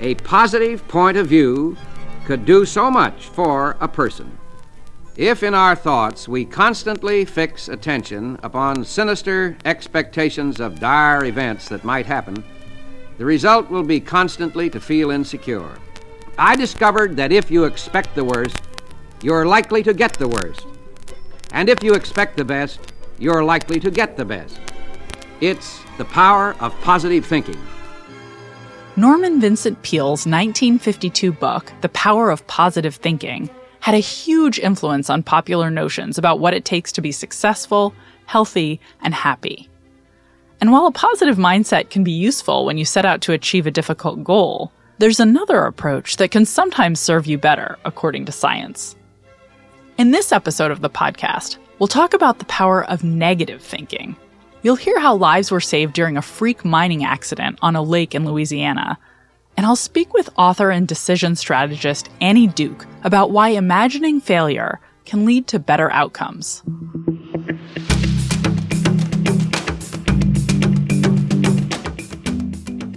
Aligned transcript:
A 0.00 0.14
positive 0.16 0.86
point 0.88 1.16
of 1.16 1.26
view 1.26 1.76
could 2.24 2.44
do 2.44 2.66
so 2.66 2.90
much 2.90 3.26
for 3.26 3.76
a 3.80 3.88
person. 3.88 4.38
If 5.16 5.42
in 5.42 5.54
our 5.54 5.74
thoughts 5.74 6.28
we 6.28 6.44
constantly 6.44 7.24
fix 7.24 7.68
attention 7.68 8.38
upon 8.42 8.84
sinister 8.84 9.56
expectations 9.64 10.60
of 10.60 10.78
dire 10.78 11.24
events 11.24 11.68
that 11.70 11.84
might 11.84 12.04
happen, 12.04 12.44
the 13.16 13.24
result 13.24 13.70
will 13.70 13.82
be 13.82 13.98
constantly 14.00 14.68
to 14.68 14.80
feel 14.80 15.10
insecure. 15.10 15.78
I 16.36 16.54
discovered 16.54 17.16
that 17.16 17.32
if 17.32 17.50
you 17.50 17.64
expect 17.64 18.14
the 18.14 18.24
worst, 18.24 18.60
you're 19.22 19.46
likely 19.46 19.82
to 19.84 19.94
get 19.94 20.12
the 20.14 20.28
worst. 20.28 20.66
And 21.52 21.70
if 21.70 21.82
you 21.82 21.94
expect 21.94 22.36
the 22.36 22.44
best, 22.44 22.92
you're 23.18 23.42
likely 23.42 23.80
to 23.80 23.90
get 23.90 24.18
the 24.18 24.26
best. 24.26 24.60
It's 25.40 25.80
the 25.96 26.04
power 26.04 26.54
of 26.60 26.78
positive 26.82 27.24
thinking. 27.24 27.56
Norman 28.98 29.42
Vincent 29.42 29.82
Peale's 29.82 30.24
1952 30.24 31.30
book, 31.30 31.70
The 31.82 31.90
Power 31.90 32.30
of 32.30 32.46
Positive 32.46 32.94
Thinking, 32.94 33.50
had 33.80 33.94
a 33.94 33.98
huge 33.98 34.58
influence 34.58 35.10
on 35.10 35.22
popular 35.22 35.70
notions 35.70 36.16
about 36.16 36.40
what 36.40 36.54
it 36.54 36.64
takes 36.64 36.92
to 36.92 37.02
be 37.02 37.12
successful, 37.12 37.92
healthy, 38.24 38.80
and 39.02 39.12
happy. 39.12 39.68
And 40.62 40.72
while 40.72 40.86
a 40.86 40.92
positive 40.92 41.36
mindset 41.36 41.90
can 41.90 42.04
be 42.04 42.10
useful 42.10 42.64
when 42.64 42.78
you 42.78 42.86
set 42.86 43.04
out 43.04 43.20
to 43.22 43.34
achieve 43.34 43.66
a 43.66 43.70
difficult 43.70 44.24
goal, 44.24 44.72
there's 44.96 45.20
another 45.20 45.66
approach 45.66 46.16
that 46.16 46.30
can 46.30 46.46
sometimes 46.46 46.98
serve 46.98 47.26
you 47.26 47.36
better, 47.36 47.78
according 47.84 48.24
to 48.24 48.32
science. 48.32 48.96
In 49.98 50.10
this 50.10 50.32
episode 50.32 50.70
of 50.70 50.80
the 50.80 50.88
podcast, 50.88 51.58
we'll 51.78 51.86
talk 51.86 52.14
about 52.14 52.38
the 52.38 52.46
power 52.46 52.82
of 52.86 53.04
negative 53.04 53.60
thinking. 53.60 54.16
You'll 54.66 54.74
hear 54.74 54.98
how 54.98 55.14
lives 55.14 55.52
were 55.52 55.60
saved 55.60 55.92
during 55.92 56.16
a 56.16 56.20
freak 56.20 56.64
mining 56.64 57.04
accident 57.04 57.60
on 57.62 57.76
a 57.76 57.82
lake 57.82 58.16
in 58.16 58.24
Louisiana. 58.24 58.98
And 59.56 59.64
I'll 59.64 59.76
speak 59.76 60.12
with 60.12 60.28
author 60.36 60.72
and 60.72 60.88
decision 60.88 61.36
strategist 61.36 62.08
Annie 62.20 62.48
Duke 62.48 62.84
about 63.04 63.30
why 63.30 63.50
imagining 63.50 64.20
failure 64.20 64.80
can 65.04 65.24
lead 65.24 65.46
to 65.46 65.60
better 65.60 65.88
outcomes. 65.92 66.64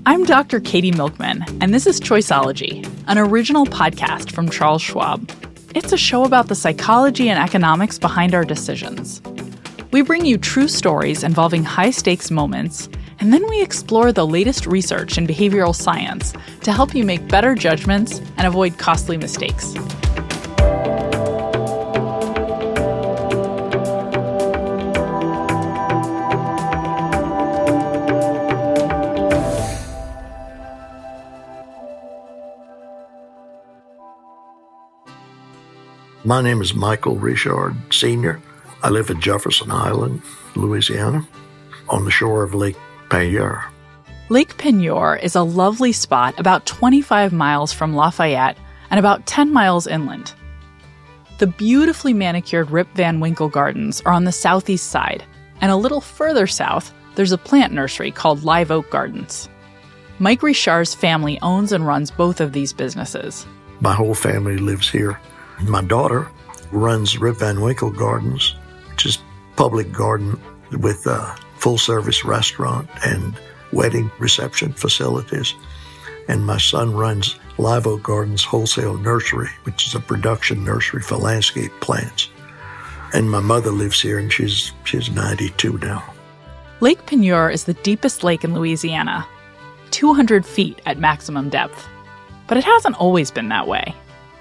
I'm 0.07 0.23
Dr. 0.23 0.59
Katie 0.61 0.91
Milkman, 0.91 1.45
and 1.61 1.71
this 1.71 1.85
is 1.85 1.99
Choiceology, 1.99 2.83
an 3.05 3.19
original 3.19 3.67
podcast 3.67 4.31
from 4.31 4.49
Charles 4.49 4.81
Schwab. 4.81 5.31
It's 5.75 5.93
a 5.93 5.97
show 5.97 6.23
about 6.23 6.47
the 6.47 6.55
psychology 6.55 7.29
and 7.29 7.39
economics 7.39 7.99
behind 7.99 8.33
our 8.33 8.43
decisions. 8.43 9.21
We 9.91 10.03
bring 10.03 10.23
you 10.23 10.37
true 10.37 10.67
stories 10.67 11.23
involving 11.23 11.63
high 11.63 11.89
stakes 11.89 12.29
moments, 12.29 12.89
and 13.19 13.33
then 13.33 13.49
we 13.49 13.59
explore 13.59 14.11
the 14.11 14.27
latest 14.27 14.67
research 14.67 15.17
in 15.17 15.25
behavioral 15.25 15.75
science 15.75 16.31
to 16.61 16.71
help 16.71 16.93
you 16.93 17.03
make 17.03 17.27
better 17.27 17.55
judgments 17.55 18.19
and 18.37 18.45
avoid 18.45 18.77
costly 18.77 19.17
mistakes. 19.17 19.73
My 36.23 36.43
name 36.43 36.61
is 36.61 36.75
Michael 36.75 37.15
Richard 37.15 37.75
Sr. 37.91 38.39
I 38.81 38.89
live 38.89 39.09
at 39.09 39.19
Jefferson 39.19 39.71
Island, 39.71 40.21
Louisiana, 40.55 41.27
on 41.89 42.05
the 42.05 42.11
shore 42.11 42.43
of 42.43 42.53
Lake 42.53 42.77
Peigneur. 43.09 43.65
Lake 44.29 44.57
Peigneur 44.57 45.17
is 45.17 45.35
a 45.35 45.41
lovely 45.41 45.91
spot 45.91 46.39
about 46.39 46.65
25 46.65 47.33
miles 47.33 47.73
from 47.73 47.95
Lafayette 47.95 48.57
and 48.89 48.97
about 48.97 49.25
10 49.25 49.51
miles 49.51 49.85
inland. 49.85 50.33
The 51.39 51.47
beautifully 51.47 52.13
manicured 52.13 52.71
Rip 52.71 52.87
Van 52.95 53.19
Winkle 53.19 53.49
Gardens 53.49 54.01
are 54.01 54.13
on 54.13 54.23
the 54.23 54.31
southeast 54.31 54.89
side, 54.89 55.23
and 55.61 55.71
a 55.71 55.75
little 55.75 56.01
further 56.01 56.47
south, 56.47 56.93
there's 57.15 57.31
a 57.31 57.37
plant 57.37 57.73
nursery 57.73 58.11
called 58.11 58.43
Live 58.43 58.71
Oak 58.71 58.89
Gardens. 58.89 59.49
Mike 60.19 60.43
Richard's 60.43 60.93
family 60.93 61.39
owns 61.41 61.71
and 61.71 61.85
runs 61.85 62.11
both 62.11 62.39
of 62.39 62.53
these 62.53 62.71
businesses. 62.71 63.45
My 63.81 63.93
whole 63.93 64.15
family 64.15 64.57
lives 64.57 64.89
here. 64.89 65.19
My 65.61 65.81
daughter 65.81 66.29
runs 66.71 67.17
Rip 67.17 67.37
Van 67.37 67.61
Winkle 67.61 67.91
Gardens, 67.91 68.55
which 68.99 69.05
is 69.05 69.23
public 69.55 69.93
garden 69.93 70.37
with 70.81 71.07
a 71.07 71.33
full 71.55 71.77
service 71.77 72.25
restaurant 72.25 72.89
and 73.05 73.33
wedding 73.71 74.11
reception 74.19 74.73
facilities. 74.73 75.53
And 76.27 76.45
my 76.45 76.57
son 76.57 76.93
runs 76.93 77.39
Live 77.57 77.87
Oak 77.87 78.03
Gardens 78.03 78.43
Wholesale 78.43 78.97
Nursery, 78.97 79.47
which 79.63 79.87
is 79.87 79.95
a 79.95 80.01
production 80.01 80.65
nursery 80.65 81.01
for 81.01 81.15
landscape 81.15 81.71
plants. 81.79 82.27
And 83.13 83.31
my 83.31 83.39
mother 83.39 83.71
lives 83.71 84.01
here 84.01 84.19
and 84.19 84.33
she's 84.33 84.73
she's 84.83 85.09
92 85.09 85.77
now. 85.77 86.03
Lake 86.81 87.05
Peigneur 87.05 87.49
is 87.49 87.63
the 87.63 87.75
deepest 87.75 88.25
lake 88.25 88.43
in 88.43 88.53
Louisiana, 88.53 89.25
200 89.91 90.45
feet 90.45 90.81
at 90.85 90.99
maximum 90.99 91.47
depth. 91.47 91.87
But 92.47 92.57
it 92.57 92.65
hasn't 92.65 92.99
always 92.99 93.31
been 93.31 93.47
that 93.47 93.65
way. 93.65 93.95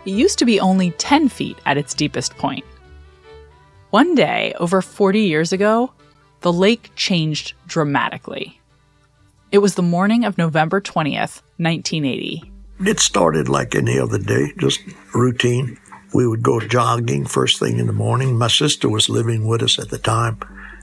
It 0.05 0.11
used 0.11 0.41
to 0.41 0.45
be 0.45 0.59
only 0.59 0.91
10 0.91 1.29
feet 1.29 1.59
at 1.65 1.79
its 1.79 1.95
deepest 1.95 2.37
point. 2.39 2.65
One 3.91 4.15
day, 4.15 4.53
over 4.61 4.83
40 4.83 5.21
years 5.21 5.53
ago, 5.53 5.93
the 6.41 6.53
lake 6.53 6.91
changed 6.95 7.55
dramatically. 7.67 8.61
It 9.51 9.59
was 9.59 9.77
the 9.77 9.83
morning 9.83 10.27
of 10.27 10.37
November 10.37 10.79
20th, 10.79 11.41
1980. 11.57 12.53
It 12.85 13.01
started 13.01 13.49
like 13.49 13.75
any 13.75 13.99
other 13.99 14.19
day, 14.19 14.53
just 14.59 14.81
routine. 15.15 15.79
We 16.13 16.27
would 16.27 16.43
go 16.43 16.61
jogging 16.61 17.25
first 17.25 17.59
thing 17.59 17.79
in 17.79 17.87
the 17.87 17.95
morning. 17.95 18.37
My 18.37 18.49
sister 18.49 18.91
was 18.91 19.09
living 19.09 19.47
with 19.47 19.63
us 19.63 19.79
at 19.79 19.89
the 19.89 19.99
time, 19.99 20.39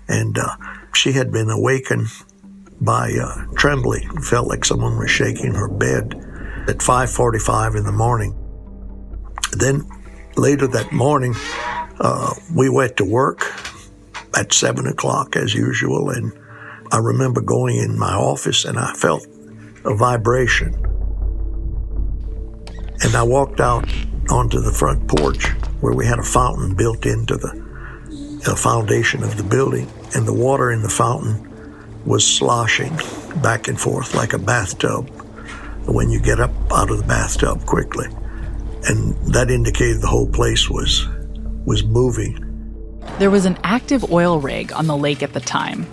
and 0.08 0.38
uh, 0.40 0.58
she 0.94 1.12
had 1.12 1.32
been 1.32 1.52
awakened 1.52 2.08
by 2.82 3.12
uh, 3.22 3.46
trembling. 3.56 4.10
Felt 4.24 4.48
like 4.48 4.66
someone 4.66 4.98
was 4.98 5.12
shaking 5.12 5.54
her 5.54 5.68
bed 5.68 6.16
at 6.68 6.80
5:45 6.80 7.76
in 7.78 7.86
the 7.86 7.92
morning. 7.92 8.36
Then 9.52 9.88
later 10.38 10.68
that 10.68 10.92
morning, 10.92 11.34
uh, 12.00 12.34
we 12.54 12.70
went 12.70 12.98
to 12.98 13.06
work 13.06 13.44
at 14.36 14.54
seven 14.54 14.88
o'clock 14.88 15.36
as 15.36 15.54
usual, 15.54 16.10
and 16.10 16.34
I 16.92 17.00
remember 17.00 17.42
going 17.42 17.78
in 17.78 17.98
my 17.98 18.14
office 18.14 18.66
and 18.66 18.78
I 18.78 18.94
felt 18.94 19.26
a 19.86 19.96
vibration. 19.96 20.74
And 23.02 23.16
I 23.16 23.24
walked 23.24 23.60
out 23.60 23.88
onto 24.30 24.60
the 24.60 24.72
front 24.72 25.08
porch 25.08 25.48
where 25.82 25.94
we 25.94 26.06
had 26.06 26.20
a 26.20 26.24
fountain 26.24 26.76
built 26.76 27.06
into 27.06 27.36
the, 27.38 28.42
the 28.46 28.56
foundation 28.56 29.24
of 29.24 29.38
the 29.38 29.44
building, 29.44 29.90
and 30.16 30.28
the 30.28 30.34
water 30.34 30.72
in 30.72 30.82
the 30.82 30.90
fountain 30.90 31.52
was 32.06 32.26
sloshing 32.26 32.96
back 33.42 33.68
and 33.68 33.80
forth 33.80 34.14
like 34.14 34.34
a 34.34 34.40
bathtub 34.40 35.10
when 35.88 36.10
you 36.10 36.20
get 36.20 36.40
up 36.40 36.52
out 36.72 36.90
of 36.90 36.98
the 36.98 37.04
bathtub 37.04 37.66
quickly. 37.66 38.08
And 38.88 39.16
that 39.34 39.50
indicated 39.50 40.02
the 40.02 40.08
whole 40.08 40.30
place 40.30 40.70
was 40.70 41.08
was 41.66 41.84
moving. 41.84 42.42
There 43.20 43.32
was 43.32 43.46
an 43.46 43.58
active 43.64 44.12
oil 44.12 44.40
rig 44.40 44.72
on 44.74 44.88
the 44.88 44.98
lake 44.98 45.24
at 45.24 45.34
the 45.34 45.40
time. 45.40 45.88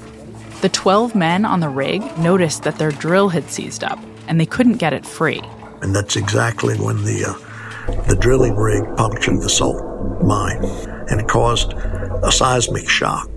The 0.61 0.69
12 0.69 1.15
men 1.15 1.45
on 1.45 1.61
the 1.61 1.69
rig 1.69 2.03
noticed 2.19 2.63
that 2.65 2.77
their 2.77 2.91
drill 2.91 3.31
had 3.31 3.51
seized 3.51 3.83
up 3.83 3.99
and 4.29 4.39
they 4.39 4.47
couldn't 4.47 4.77
get 4.77 4.93
it 4.93 5.07
free. 5.07 5.41
And 5.81 5.95
that's 5.95 6.17
exactly 6.17 6.77
when 6.77 7.05
the 7.05 7.25
uh, 7.25 8.03
the 8.09 8.17
drilling 8.17 8.57
rig 8.57 8.85
punctured 8.97 9.41
the 9.41 9.49
salt 9.49 10.23
mine 10.23 10.65
and 11.09 11.21
it 11.21 11.29
caused 11.29 11.73
a 11.73 12.31
seismic 12.31 12.89
shock. 12.89 13.29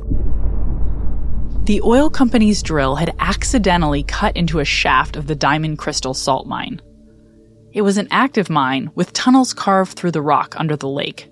The 1.65 1.81
oil 1.81 2.11
company's 2.11 2.61
drill 2.61 2.95
had 2.95 3.15
accidentally 3.17 4.03
cut 4.03 4.37
into 4.37 4.59
a 4.59 4.65
shaft 4.65 5.15
of 5.15 5.25
the 5.25 5.33
Diamond 5.33 5.79
Crystal 5.79 6.13
salt 6.13 6.45
mine. 6.45 6.79
It 7.75 7.81
was 7.81 7.97
an 7.97 8.07
active 8.09 8.49
mine 8.49 8.89
with 8.95 9.11
tunnels 9.11 9.53
carved 9.53 9.97
through 9.97 10.11
the 10.11 10.21
rock 10.21 10.55
under 10.57 10.77
the 10.77 10.87
lake. 10.87 11.27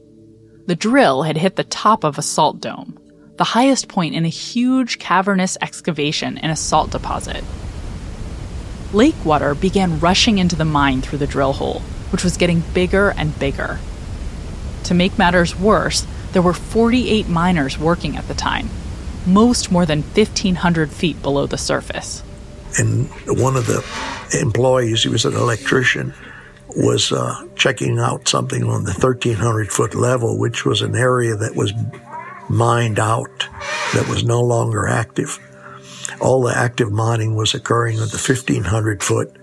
The 0.66 0.76
drill 0.76 1.24
had 1.24 1.38
hit 1.38 1.56
the 1.56 1.64
top 1.64 2.04
of 2.04 2.18
a 2.18 2.22
salt 2.22 2.60
dome, 2.60 3.00
the 3.38 3.46
highest 3.46 3.88
point 3.88 4.14
in 4.14 4.26
a 4.26 4.30
huge 4.30 5.00
cavernous 5.00 5.58
excavation 5.62 6.38
in 6.38 6.50
a 6.50 6.58
salt 6.58 6.92
deposit. 6.92 7.46
Lake 8.92 9.16
water 9.24 9.56
began 9.56 10.02
rushing 10.02 10.38
into 10.38 10.58
the 10.58 10.66
mine 10.66 11.02
through 11.02 11.20
the 11.20 11.28
drill 11.28 11.54
hole, 11.54 11.80
which 12.12 12.26
was 12.26 12.36
getting 12.36 12.60
bigger 12.74 13.14
and 13.16 13.40
bigger. 13.40 13.80
To 14.84 14.94
make 14.94 15.18
matters 15.18 15.58
worse, 15.58 16.06
there 16.34 16.42
were 16.42 16.52
48 16.52 17.30
miners 17.30 17.80
working 17.80 18.18
at 18.18 18.28
the 18.28 18.34
time, 18.34 18.70
most 19.26 19.72
more 19.72 19.86
than 19.86 20.02
1,500 20.02 20.92
feet 20.92 21.22
below 21.22 21.48
the 21.48 21.58
surface. 21.58 22.22
And 22.78 23.08
one 23.28 23.56
of 23.56 23.66
the 23.66 23.82
employees, 24.42 25.04
he 25.04 25.10
was 25.10 25.24
an 25.24 25.36
electrician, 25.36 26.14
was 26.76 27.12
uh, 27.12 27.48
checking 27.56 28.00
out 28.00 28.28
something 28.28 28.64
on 28.64 28.84
the 28.84 28.94
1,300 28.94 29.72
foot 29.72 29.96
level, 29.96 30.38
which 30.38 30.66
was 30.66 30.82
an 30.82 30.96
area 30.96 31.36
that 31.36 31.56
was 31.56 31.74
mined 32.50 33.00
out, 33.00 33.48
that 33.94 34.08
was 34.10 34.24
no 34.24 34.42
longer 34.42 34.88
active. 34.88 35.40
All 36.20 36.42
the 36.42 36.56
active 36.56 36.92
mining 36.92 37.36
was 37.36 37.54
occurring 37.54 37.98
at 38.00 38.10
the 38.10 38.18
1,500 38.18 39.04
foot 39.04 39.36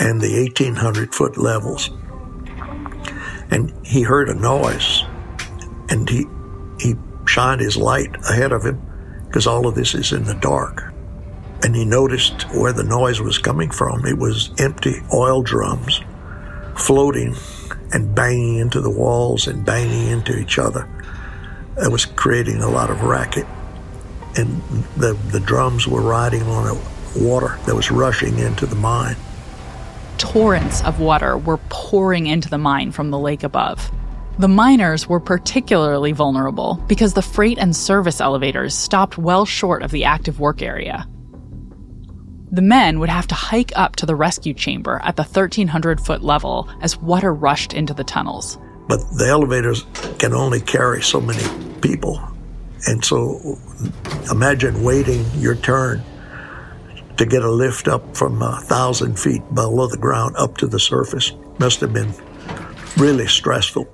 and 0.00 0.20
the 0.20 0.42
1800 0.42 1.14
foot 1.14 1.36
levels. 1.36 1.90
And 3.50 3.72
he 3.86 4.02
heard 4.02 4.28
a 4.28 4.34
noise 4.34 5.04
and 5.88 6.08
he, 6.08 6.26
he 6.80 6.94
shined 7.26 7.60
his 7.60 7.76
light 7.76 8.14
ahead 8.28 8.52
of 8.52 8.64
him 8.64 8.82
because 9.26 9.46
all 9.46 9.66
of 9.66 9.74
this 9.74 9.94
is 9.94 10.12
in 10.12 10.24
the 10.24 10.34
dark. 10.34 10.92
And 11.62 11.74
he 11.74 11.84
noticed 11.84 12.42
where 12.54 12.72
the 12.72 12.84
noise 12.84 13.20
was 13.20 13.38
coming 13.38 13.70
from. 13.70 14.04
It 14.04 14.18
was 14.18 14.50
empty 14.58 15.00
oil 15.12 15.42
drums 15.42 16.00
floating 16.76 17.34
and 17.92 18.14
banging 18.14 18.56
into 18.56 18.80
the 18.80 18.90
walls 18.90 19.46
and 19.46 19.64
banging 19.64 20.08
into 20.08 20.38
each 20.38 20.58
other. 20.58 20.88
It 21.78 21.90
was 21.90 22.04
creating 22.04 22.62
a 22.62 22.68
lot 22.68 22.90
of 22.90 23.02
racket. 23.02 23.46
And 24.36 24.60
the, 24.96 25.14
the 25.30 25.40
drums 25.40 25.86
were 25.86 26.02
riding 26.02 26.42
on 26.42 26.78
water 27.16 27.58
that 27.66 27.74
was 27.74 27.90
rushing 27.90 28.38
into 28.38 28.66
the 28.66 28.76
mine. 28.76 29.16
Torrents 30.18 30.82
of 30.84 31.00
water 31.00 31.36
were 31.36 31.58
pouring 31.68 32.26
into 32.26 32.48
the 32.48 32.58
mine 32.58 32.92
from 32.92 33.10
the 33.10 33.18
lake 33.18 33.42
above. 33.42 33.90
The 34.38 34.48
miners 34.48 35.08
were 35.08 35.20
particularly 35.20 36.12
vulnerable 36.12 36.82
because 36.88 37.14
the 37.14 37.22
freight 37.22 37.58
and 37.58 37.74
service 37.74 38.20
elevators 38.20 38.74
stopped 38.74 39.16
well 39.16 39.46
short 39.46 39.82
of 39.82 39.90
the 39.90 40.04
active 40.04 40.40
work 40.40 40.60
area. 40.60 41.08
The 42.56 42.62
men 42.62 43.00
would 43.00 43.10
have 43.10 43.26
to 43.26 43.34
hike 43.34 43.70
up 43.76 43.96
to 43.96 44.06
the 44.06 44.16
rescue 44.16 44.54
chamber 44.54 44.98
at 45.04 45.16
the 45.16 45.24
1,300 45.24 46.00
foot 46.00 46.22
level 46.22 46.66
as 46.80 46.96
water 46.96 47.34
rushed 47.34 47.74
into 47.74 47.92
the 47.92 48.02
tunnels. 48.02 48.56
But 48.88 49.00
the 49.18 49.26
elevators 49.26 49.84
can 50.18 50.32
only 50.32 50.62
carry 50.62 51.02
so 51.02 51.20
many 51.20 51.44
people. 51.82 52.18
And 52.86 53.04
so 53.04 53.58
imagine 54.30 54.82
waiting 54.82 55.26
your 55.34 55.54
turn 55.56 56.02
to 57.18 57.26
get 57.26 57.42
a 57.42 57.50
lift 57.50 57.88
up 57.88 58.16
from 58.16 58.40
a 58.40 58.58
thousand 58.62 59.20
feet 59.20 59.42
below 59.54 59.86
the 59.86 59.98
ground 59.98 60.34
up 60.38 60.56
to 60.56 60.66
the 60.66 60.80
surface. 60.80 61.32
Must 61.58 61.80
have 61.80 61.92
been 61.92 62.14
really 62.96 63.26
stressful. 63.26 63.84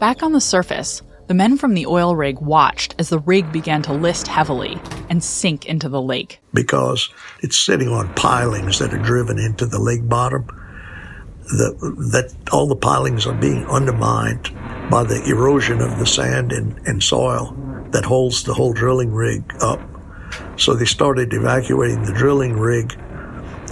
Back 0.00 0.22
on 0.22 0.32
the 0.32 0.40
surface, 0.40 1.02
the 1.26 1.34
men 1.34 1.56
from 1.56 1.74
the 1.74 1.86
oil 1.86 2.14
rig 2.14 2.40
watched 2.40 2.94
as 2.98 3.08
the 3.08 3.18
rig 3.18 3.50
began 3.52 3.82
to 3.82 3.92
list 3.92 4.28
heavily 4.28 4.78
and 5.10 5.22
sink 5.22 5.66
into 5.66 5.88
the 5.88 6.00
lake. 6.00 6.40
Because 6.54 7.08
it's 7.42 7.58
sitting 7.58 7.88
on 7.88 8.14
pilings 8.14 8.78
that 8.78 8.94
are 8.94 9.02
driven 9.02 9.38
into 9.38 9.66
the 9.66 9.80
lake 9.80 10.08
bottom. 10.08 10.46
The, 11.48 11.76
that 12.12 12.34
all 12.52 12.66
the 12.66 12.74
pilings 12.74 13.24
are 13.26 13.34
being 13.34 13.64
undermined 13.66 14.50
by 14.90 15.04
the 15.04 15.22
erosion 15.28 15.80
of 15.80 15.98
the 15.98 16.06
sand 16.06 16.52
and, 16.52 16.76
and 16.88 17.02
soil 17.02 17.56
that 17.92 18.04
holds 18.04 18.42
the 18.42 18.54
whole 18.54 18.72
drilling 18.72 19.12
rig 19.12 19.44
up. 19.60 19.80
So 20.56 20.74
they 20.74 20.84
started 20.84 21.32
evacuating 21.32 22.02
the 22.02 22.12
drilling 22.12 22.54
rig, 22.58 22.92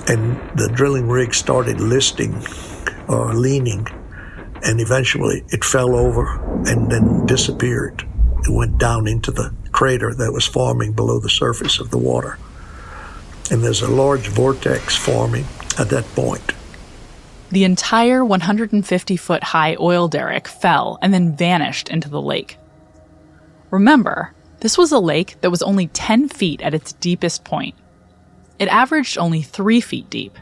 and 0.06 0.36
the 0.56 0.70
drilling 0.72 1.08
rig 1.08 1.34
started 1.34 1.80
listing 1.80 2.44
or 3.08 3.34
leaning 3.34 3.88
and 4.64 4.80
eventually 4.80 5.44
it 5.48 5.64
fell 5.64 5.94
over 5.94 6.24
and 6.66 6.90
then 6.90 7.26
disappeared. 7.26 8.04
It 8.42 8.52
went 8.52 8.78
down 8.78 9.06
into 9.06 9.30
the 9.30 9.52
crater 9.72 10.14
that 10.14 10.32
was 10.32 10.46
forming 10.46 10.92
below 10.92 11.18
the 11.18 11.30
surface 11.30 11.80
of 11.80 11.90
the 11.90 11.98
water. 11.98 12.38
And 13.50 13.62
there's 13.62 13.82
a 13.82 13.88
large 13.90 14.28
vortex 14.28 14.96
forming 14.96 15.44
at 15.78 15.90
that 15.90 16.04
point. 16.14 16.52
The 17.50 17.64
entire 17.64 18.24
150 18.24 19.16
foot 19.16 19.44
high 19.44 19.76
oil 19.78 20.08
derrick 20.08 20.48
fell 20.48 20.98
and 21.02 21.12
then 21.12 21.36
vanished 21.36 21.88
into 21.88 22.08
the 22.08 22.20
lake. 22.20 22.58
Remember, 23.70 24.32
this 24.60 24.78
was 24.78 24.92
a 24.92 24.98
lake 24.98 25.40
that 25.40 25.50
was 25.50 25.62
only 25.62 25.88
10 25.88 26.28
feet 26.28 26.62
at 26.62 26.74
its 26.74 26.94
deepest 26.94 27.44
point. 27.44 27.74
It 28.58 28.68
averaged 28.68 29.18
only 29.18 29.42
3 29.42 29.80
feet 29.80 30.08
deep. 30.10 30.38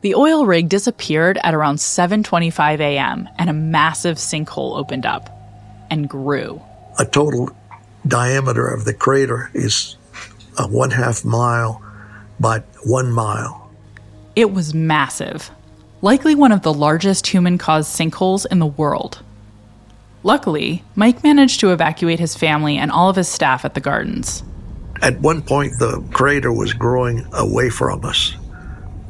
The 0.00 0.14
oil 0.14 0.46
rig 0.46 0.68
disappeared 0.68 1.40
at 1.42 1.54
around 1.54 1.78
7:25 1.78 2.78
a.m. 2.78 3.28
and 3.36 3.50
a 3.50 3.52
massive 3.52 4.16
sinkhole 4.16 4.78
opened 4.78 5.04
up 5.04 5.28
and 5.90 6.08
grew. 6.08 6.62
A 7.00 7.04
total 7.04 7.50
diameter 8.06 8.68
of 8.68 8.84
the 8.84 8.94
crater 8.94 9.50
is 9.54 9.96
a 10.56 10.68
one 10.68 10.92
half 10.92 11.24
mile 11.24 11.82
by 12.38 12.60
one 12.84 13.10
mile. 13.10 13.72
It 14.36 14.52
was 14.52 14.72
massive, 14.72 15.50
likely 16.00 16.36
one 16.36 16.52
of 16.52 16.62
the 16.62 16.72
largest 16.72 17.26
human 17.26 17.58
caused 17.58 17.90
sinkholes 17.90 18.46
in 18.46 18.60
the 18.60 18.66
world. 18.66 19.20
Luckily, 20.22 20.84
Mike 20.94 21.24
managed 21.24 21.58
to 21.60 21.72
evacuate 21.72 22.20
his 22.20 22.36
family 22.36 22.76
and 22.76 22.92
all 22.92 23.10
of 23.10 23.16
his 23.16 23.28
staff 23.28 23.64
at 23.64 23.74
the 23.74 23.80
gardens. 23.80 24.44
At 25.02 25.20
one 25.20 25.42
point, 25.42 25.78
the 25.80 26.04
crater 26.12 26.52
was 26.52 26.72
growing 26.72 27.26
away 27.32 27.70
from 27.70 28.04
us 28.04 28.36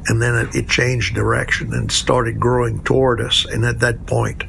and 0.09 0.21
then 0.21 0.35
it, 0.35 0.55
it, 0.55 0.67
changed 0.67 1.13
direction 1.13 1.71
and 1.71 1.91
started 1.91 2.39
growing 2.39 2.83
toward 2.83 3.21
us. 3.21 3.45
And 3.45 3.63
at 3.63 3.79
that 3.79 4.07
point, 4.07 4.43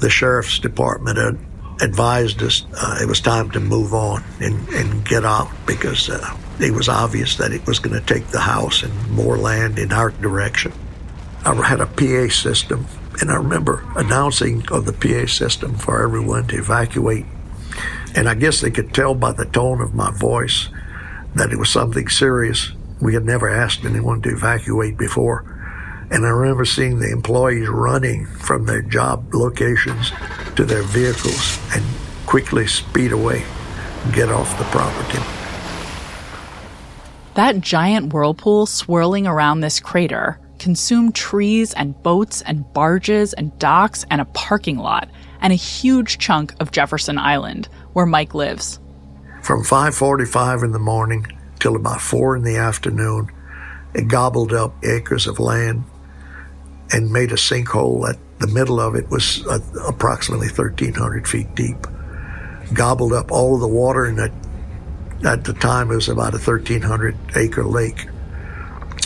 the 0.00 0.10
sheriff's 0.10 0.58
department 0.58 1.16
had 1.16 1.38
advised 1.80 2.42
us 2.42 2.66
uh, 2.74 2.98
it 3.00 3.06
was 3.06 3.20
time 3.20 3.50
to 3.50 3.60
move 3.60 3.94
on 3.94 4.22
and, 4.40 4.68
and 4.70 5.06
get 5.06 5.24
out 5.24 5.48
because 5.64 6.10
uh, 6.10 6.36
it 6.58 6.72
was 6.72 6.88
obvious 6.88 7.36
that 7.36 7.52
it 7.52 7.64
was 7.66 7.78
going 7.78 7.98
to 7.98 8.14
take 8.14 8.26
the 8.28 8.40
house 8.40 8.82
and 8.82 9.10
more 9.10 9.36
land 9.36 9.78
in 9.78 9.92
our 9.92 10.10
direction. 10.10 10.72
I 11.44 11.54
had 11.54 11.80
a 11.80 11.86
PA 11.86 12.32
system, 12.32 12.86
and 13.20 13.30
I 13.30 13.36
remember 13.36 13.84
announcing 13.94 14.64
of 14.72 14.86
the 14.86 14.92
PA 14.92 15.30
system 15.30 15.76
for 15.76 16.02
everyone 16.02 16.48
to 16.48 16.58
evacuate. 16.58 17.26
And 18.16 18.28
I 18.28 18.34
guess 18.34 18.60
they 18.60 18.70
could 18.70 18.92
tell 18.92 19.14
by 19.14 19.32
the 19.32 19.44
tone 19.44 19.80
of 19.80 19.94
my 19.94 20.10
voice 20.10 20.68
that 21.36 21.52
it 21.52 21.58
was 21.58 21.68
something 21.68 22.08
serious 22.08 22.72
we 23.00 23.14
had 23.14 23.24
never 23.24 23.48
asked 23.48 23.84
anyone 23.84 24.22
to 24.22 24.30
evacuate 24.30 24.96
before. 24.96 25.44
And 26.10 26.24
I 26.24 26.28
remember 26.28 26.64
seeing 26.64 26.98
the 26.98 27.10
employees 27.10 27.68
running 27.68 28.26
from 28.26 28.66
their 28.66 28.82
job 28.82 29.34
locations 29.34 30.12
to 30.54 30.64
their 30.64 30.82
vehicles 30.82 31.58
and 31.74 31.84
quickly 32.26 32.66
speed 32.66 33.12
away 33.12 33.44
and 34.04 34.14
get 34.14 34.28
off 34.28 34.58
the 34.58 34.64
property. 34.66 35.18
That 37.34 37.60
giant 37.60 38.12
whirlpool 38.14 38.66
swirling 38.66 39.26
around 39.26 39.60
this 39.60 39.80
crater 39.80 40.38
consumed 40.58 41.14
trees 41.14 41.74
and 41.74 42.00
boats 42.02 42.40
and 42.42 42.72
barges 42.72 43.34
and 43.34 43.56
docks 43.58 44.06
and 44.10 44.20
a 44.20 44.24
parking 44.26 44.78
lot 44.78 45.10
and 45.40 45.52
a 45.52 45.56
huge 45.56 46.18
chunk 46.18 46.54
of 46.60 46.72
Jefferson 46.72 47.18
Island 47.18 47.68
where 47.92 48.06
Mike 48.06 48.34
lives. 48.34 48.80
From 49.42 49.62
5:45 49.62 50.62
in 50.62 50.72
the 50.72 50.78
morning 50.78 51.26
till 51.58 51.76
about 51.76 52.00
four 52.00 52.36
in 52.36 52.42
the 52.42 52.56
afternoon. 52.56 53.30
It 53.94 54.08
gobbled 54.08 54.52
up 54.52 54.74
acres 54.84 55.26
of 55.26 55.38
land 55.38 55.84
and 56.92 57.10
made 57.10 57.32
a 57.32 57.36
sinkhole 57.36 58.08
at 58.08 58.16
the 58.38 58.46
middle 58.46 58.80
of 58.80 58.94
it 58.94 59.08
was 59.08 59.46
uh, 59.46 59.58
approximately 59.88 60.48
1,300 60.48 61.26
feet 61.26 61.54
deep. 61.54 61.86
Gobbled 62.72 63.12
up 63.12 63.32
all 63.32 63.54
of 63.54 63.60
the 63.60 63.68
water 63.68 64.06
in 64.06 64.18
it. 64.18 64.32
At 65.24 65.44
the 65.44 65.54
time, 65.54 65.90
it 65.90 65.94
was 65.94 66.08
about 66.08 66.34
a 66.34 66.38
1,300 66.38 67.16
acre 67.36 67.64
lake. 67.64 68.06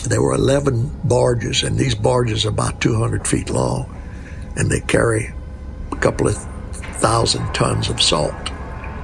There 0.03 0.21
were 0.21 0.33
11 0.33 0.91
barges, 1.05 1.63
and 1.63 1.77
these 1.77 1.95
barges 1.95 2.45
are 2.45 2.49
about 2.49 2.81
200 2.81 3.25
feet 3.25 3.49
long, 3.49 3.95
and 4.57 4.69
they 4.69 4.81
carry 4.81 5.33
a 5.91 5.95
couple 5.97 6.27
of 6.27 6.35
thousand 6.99 7.53
tons 7.53 7.89
of 7.89 8.01
salt. 8.01 8.51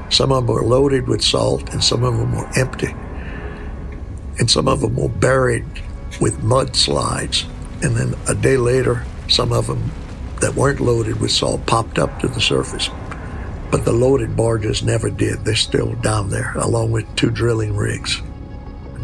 Some 0.09 0.31
of 0.31 0.45
them 0.45 0.53
were 0.53 0.63
loaded 0.63 1.07
with 1.07 1.21
salt, 1.21 1.71
and 1.71 1.83
some 1.83 2.03
of 2.03 2.17
them 2.17 2.35
were 2.35 2.49
empty 2.57 2.93
and 4.39 4.49
some 4.49 4.67
of 4.67 4.81
them 4.81 4.95
were 4.95 5.09
buried 5.09 5.65
with 6.19 6.41
mudslides. 6.41 7.45
And 7.83 7.95
then 7.95 8.15
a 8.27 8.35
day 8.35 8.57
later, 8.57 9.05
some 9.27 9.51
of 9.51 9.67
them 9.67 9.91
that 10.41 10.55
weren't 10.55 10.79
loaded 10.79 11.19
with 11.19 11.31
salt 11.31 11.65
popped 11.65 11.99
up 11.99 12.19
to 12.19 12.27
the 12.27 12.41
surface. 12.41 12.89
But 13.71 13.85
the 13.85 13.91
loaded 13.91 14.35
barges 14.35 14.83
never 14.83 15.09
did. 15.09 15.43
They're 15.43 15.55
still 15.55 15.93
down 15.95 16.29
there, 16.29 16.53
along 16.55 16.91
with 16.91 17.15
two 17.15 17.29
drilling 17.29 17.75
rigs. 17.75 18.21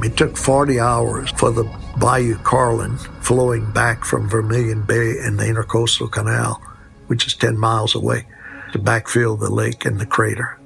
It 0.02 0.18
took 0.18 0.38
40 0.38 0.80
hours 0.80 1.32
for 1.32 1.52
the 1.52 1.63
Bayou 2.00 2.38
Carlin 2.38 2.98
flowing 3.22 3.72
back 3.72 4.04
from 4.04 4.30
Vermilion 4.30 4.84
Bay 4.84 5.18
and 5.20 5.40
the 5.40 5.46
Intercoastal 5.46 6.12
Canal, 6.12 6.62
which 7.08 7.28
is 7.28 7.36
10 7.36 7.58
miles 7.58 7.96
away, 7.96 8.25
to 8.72 8.80
backfill 8.80 9.40
the 9.40 9.50
lake 9.50 9.86
and 9.86 10.00
the 10.00 10.06
crater 10.06 10.58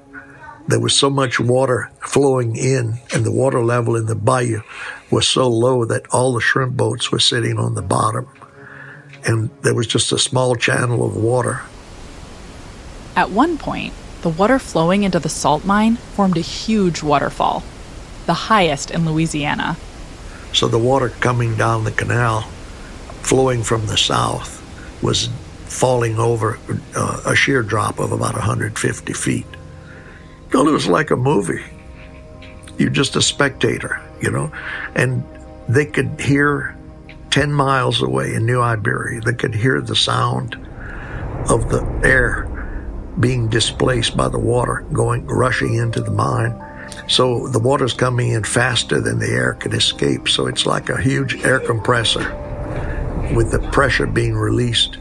there 0.68 0.80
was 0.80 0.96
so 0.96 1.10
much 1.10 1.40
water 1.40 1.90
flowing 2.02 2.56
in, 2.56 3.00
and 3.14 3.26
the 3.26 3.32
water 3.32 3.64
level 3.64 3.96
in 3.96 4.06
the 4.06 4.16
bayou 4.16 4.62
was 5.10 5.28
so 5.28 5.48
low 5.48 5.86
that 5.86 6.06
all 6.12 6.34
the 6.34 6.42
shrimp 6.42 6.76
boats 6.76 7.12
were 7.12 7.20
sitting 7.20 7.58
on 7.58 7.76
the 7.76 7.82
bottom. 7.82 8.28
And 9.26 9.50
there 9.62 9.74
was 9.74 9.88
just 9.88 10.12
a 10.12 10.20
small 10.20 10.56
channel 10.56 11.06
of 11.06 11.16
water. 11.16 11.62
At 13.16 13.32
one 13.32 13.58
point, 13.58 13.94
the 14.22 14.30
water 14.30 14.60
flowing 14.60 15.04
into 15.04 15.20
the 15.20 15.30
salt 15.30 15.66
mine 15.66 15.96
formed 15.96 16.38
a 16.38 16.42
huge 16.42 17.02
waterfall, 17.02 17.64
the 18.26 18.34
highest 18.34 18.92
in 18.92 19.06
Louisiana. 19.06 19.78
So 20.54 20.68
the 20.68 20.78
water 20.78 21.10
coming 21.10 21.56
down 21.56 21.84
the 21.84 21.92
canal, 21.92 22.42
flowing 23.22 23.64
from 23.64 23.88
the 23.88 23.98
south, 23.98 24.62
was 25.02 25.30
falling 25.66 26.18
over 26.18 26.60
uh, 26.96 27.22
a 27.26 27.36
sheer 27.36 27.62
drop 27.62 28.00
of 28.00 28.12
about 28.12 28.34
150 28.34 29.14
feet. 29.14 29.46
It 30.52 30.72
was 30.72 30.88
like 30.88 31.12
a 31.12 31.16
movie. 31.16 31.64
You're 32.78 32.90
just 32.90 33.16
a 33.16 33.22
spectator, 33.22 34.02
you 34.22 34.32
know, 34.32 34.52
and 34.96 35.24
they 35.68 35.86
could 35.86 36.20
hear 36.20 36.78
10 37.32 37.52
miles 37.52 38.02
away 38.02 38.34
in 38.34 38.46
New 38.46 38.62
Iberia 38.62 39.22
they 39.22 39.34
could 39.34 39.54
hear 39.54 39.82
the 39.82 39.96
sound 39.96 40.56
of 41.50 41.70
the 41.70 41.84
air 42.04 42.48
being 43.20 43.48
displaced 43.48 44.16
by 44.16 44.28
the 44.28 44.40
water 44.40 44.86
going 44.94 45.26
rushing 45.26 45.76
into 45.76 46.02
the 46.02 46.12
mine. 46.12 46.54
So 47.08 47.48
the 47.48 47.60
water's 47.60 47.94
coming 47.94 48.30
in 48.30 48.44
faster 48.44 49.02
than 49.02 49.20
the 49.20 49.28
air 49.28 49.54
can 49.54 49.74
escape. 49.74 50.30
So 50.30 50.48
it's 50.48 50.66
like 50.66 50.90
a 50.90 51.02
huge 51.02 51.44
air 51.44 51.60
compressor 51.60 52.22
with 53.34 53.52
the 53.52 53.60
pressure 53.72 54.06
being 54.06 54.36
released. 54.36 54.98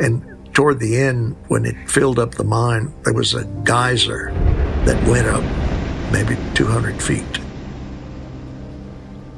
And 0.00 0.22
toward 0.52 0.80
the 0.80 0.96
end, 0.96 1.36
when 1.48 1.64
it 1.64 1.88
filled 1.88 2.18
up 2.18 2.32
the 2.32 2.44
mine, 2.44 2.92
there 3.04 3.14
was 3.14 3.34
a 3.34 3.44
geyser 3.64 4.30
that 4.84 5.02
went 5.08 5.26
up 5.26 5.42
maybe 6.12 6.36
200 6.54 7.02
feet. 7.02 7.40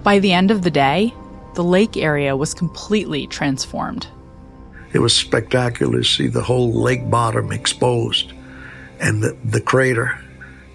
By 0.03 0.19
the 0.19 0.33
end 0.33 0.51
of 0.51 0.63
the 0.63 0.71
day, 0.71 1.13
the 1.55 1.65
lake 1.65 1.97
area 1.97 2.37
was 2.37 2.55
completely 2.55 3.27
transformed. 3.27 4.07
It 4.93 4.99
was 5.01 5.15
spectacular 5.15 5.99
to 5.99 6.05
see 6.05 6.29
the 6.29 6.43
whole 6.43 6.73
lake 6.73 7.11
bottom 7.11 7.51
exposed 7.51 8.33
and 9.01 9.23
the, 9.23 9.37
the 9.45 9.61
crater 9.61 10.19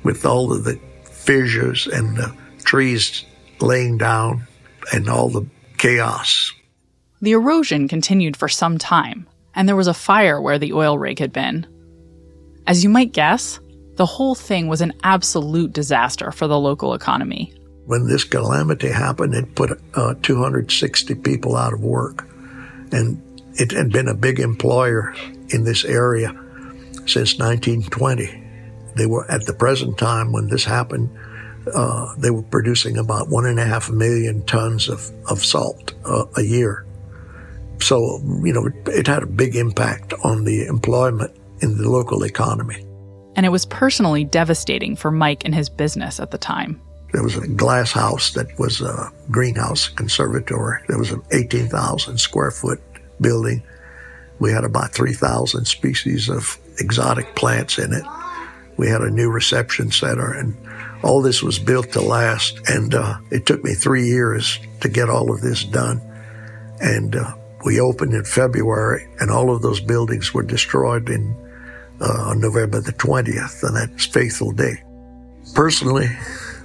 with 0.04 0.26
all 0.26 0.52
of 0.52 0.64
the 0.64 0.80
fissures 1.04 1.88
and 1.88 2.16
the 2.18 2.36
trees 2.64 3.26
laying 3.60 3.98
down 3.98 4.48
and 4.94 5.10
all 5.10 5.30
the 5.30 5.46
chaos. 5.78 6.52
The 7.22 7.32
erosion 7.34 7.88
continued 7.88 8.36
for 8.36 8.48
some 8.48 8.78
time, 8.78 9.28
and 9.54 9.68
there 9.68 9.76
was 9.76 9.88
a 9.88 9.94
fire 9.94 10.42
where 10.42 10.58
the 10.58 10.74
oil 10.74 10.98
rig 10.98 11.20
had 11.20 11.32
been. 11.32 11.68
As 12.66 12.84
you 12.84 12.90
might 12.90 13.12
guess, 13.12 13.60
the 14.02 14.06
whole 14.08 14.34
thing 14.34 14.68
was 14.68 14.82
an 14.82 14.94
absolute 15.04 15.74
disaster 15.74 16.32
for 16.32 16.48
the 16.48 16.60
local 16.60 16.96
economy. 16.96 17.54
When 17.86 18.08
this 18.08 18.24
calamity 18.24 18.88
happened, 18.88 19.36
it 19.36 19.54
put 19.54 19.80
uh, 19.94 20.16
260 20.24 21.14
people 21.14 21.56
out 21.56 21.72
of 21.72 21.82
work. 21.82 22.28
And 22.92 23.22
it 23.60 23.72
had 23.72 23.92
been 23.92 24.08
a 24.08 24.16
big 24.16 24.40
employer 24.40 25.14
in 25.50 25.66
this 25.66 25.86
area 25.86 26.30
since 27.06 27.38
1920. 27.38 28.44
They 28.96 29.06
were, 29.06 29.30
at 29.30 29.46
the 29.46 29.54
present 29.54 30.00
time 30.00 30.32
when 30.32 30.48
this 30.48 30.66
happened, 30.66 31.16
uh, 31.72 32.16
they 32.18 32.32
were 32.32 32.42
producing 32.42 32.98
about 32.98 33.30
one 33.30 33.46
and 33.46 33.60
a 33.60 33.66
half 33.66 33.92
million 33.92 34.44
tons 34.48 34.90
of, 34.90 35.12
of 35.30 35.46
salt 35.46 35.94
uh, 36.06 36.26
a 36.38 36.42
year. 36.42 36.88
So, 37.82 38.20
you 38.44 38.52
know, 38.52 38.66
it, 38.66 38.74
it 38.88 39.06
had 39.06 39.22
a 39.22 39.28
big 39.28 39.56
impact 39.56 40.16
on 40.24 40.44
the 40.44 40.66
employment 40.66 41.38
in 41.62 41.78
the 41.78 41.88
local 41.88 42.24
economy. 42.24 42.84
And 43.36 43.46
it 43.46 43.50
was 43.50 43.66
personally 43.66 44.24
devastating 44.24 44.96
for 44.96 45.12
Mike 45.12 45.46
and 45.46 45.56
his 45.56 45.70
business 45.70 46.20
at 46.20 46.32
the 46.32 46.38
time. 46.38 46.82
There 47.12 47.24
was 47.24 47.38
a 47.38 47.48
glass 47.48 47.92
house 47.92 48.32
that 48.34 48.58
was 48.58 48.82
a 48.82 49.12
greenhouse 49.30 49.90
conservatory. 49.90 50.82
There 50.88 50.98
was 50.98 51.12
an 51.12 51.22
18,000 51.32 52.18
square 52.18 52.52
foot 52.52 52.82
building. 53.20 53.64
We 54.40 54.52
had 54.52 54.64
about 54.64 54.94
3,000 54.94 55.66
species 55.66 56.30
of 56.30 56.58
exotic 56.80 57.36
plants 57.36 57.78
in 57.78 57.94
it. 57.94 58.06
We 58.78 58.88
had 58.88 59.02
a 59.02 59.12
new 59.12 59.30
reception 59.30 59.92
center, 59.92 60.34
and 60.34 60.56
all 61.04 61.22
this 61.22 61.44
was 61.44 61.60
built 61.60 61.92
to 61.92 62.02
last. 62.02 62.60
And 62.70 62.96
uh, 62.96 63.18
it 63.30 63.46
took 63.46 63.64
me 63.64 63.74
three 63.74 64.08
years 64.08 64.60
to 64.80 64.90
get 64.90 65.10
all 65.10 65.32
of 65.32 65.42
this 65.42 65.64
done. 65.64 66.02
And 66.80 67.16
uh, 67.16 67.36
we 67.66 67.80
opened 67.80 68.14
in 68.14 68.24
February, 68.24 69.08
and 69.20 69.30
all 69.30 69.54
of 69.54 69.62
those 69.62 69.82
buildings 69.82 70.34
were 70.34 70.44
destroyed 70.44 71.10
in 71.10 71.36
uh, 72.02 72.30
on 72.30 72.42
November 72.42 72.82
the 72.82 72.94
20th, 72.94 73.64
and 73.64 73.78
that's 73.78 74.06
Faithful 74.06 74.52
Day. 74.52 74.84
Personally, 75.54 76.08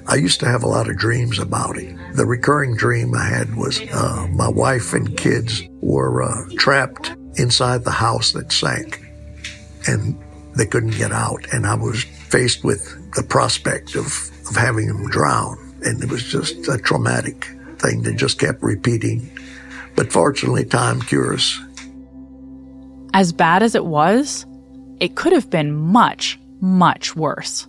I 0.09 0.16
used 0.16 0.40
to 0.40 0.47
have 0.47 0.62
a 0.62 0.69
lot 0.69 0.88
of 0.88 0.97
dreams 0.97 1.38
about 1.38 1.76
it. 1.76 1.97
The 2.14 2.26
recurring 2.26 2.76
dream 2.76 3.14
I 3.14 3.25
had 3.25 3.57
was 3.57 3.81
uh, 3.81 4.26
my 4.31 4.49
wife 4.49 4.93
and 4.93 5.16
kids 5.16 5.62
were 5.81 6.23
uh, 6.23 6.45
trapped 6.57 7.14
inside 7.35 7.85
the 7.85 7.90
house 7.90 8.33
that 8.33 8.52
sank, 8.52 9.00
and 9.88 10.19
they 10.55 10.66
couldn't 10.66 10.97
get 10.97 11.12
out. 11.12 11.47
And 11.52 11.66
I 11.66 11.75
was 11.75 12.05
faced 12.05 12.64
with 12.64 13.12
the 13.14 13.23
prospect 13.23 13.95
of, 13.97 14.07
of 14.49 14.57
having 14.57 14.87
them 14.87 15.09
drown, 15.09 15.59
and 15.85 16.02
it 16.02 16.11
was 16.11 16.23
just 16.23 16.69
a 16.69 16.78
traumatic 16.78 17.47
thing 17.78 18.02
that 18.02 18.16
just 18.16 18.38
kept 18.38 18.62
repeating. 18.62 19.31
But 19.97 20.12
fortunately, 20.12 20.64
time 20.64 21.00
cures. 21.00 21.61
As 23.12 23.33
bad 23.33 23.62
as 23.62 23.75
it 23.75 23.87
was, 23.87 24.47
it 25.00 25.14
could 25.14 25.32
have 25.32 25.50
been 25.50 25.72
much, 25.72 26.38
much 26.60 27.14
worse. 27.14 27.66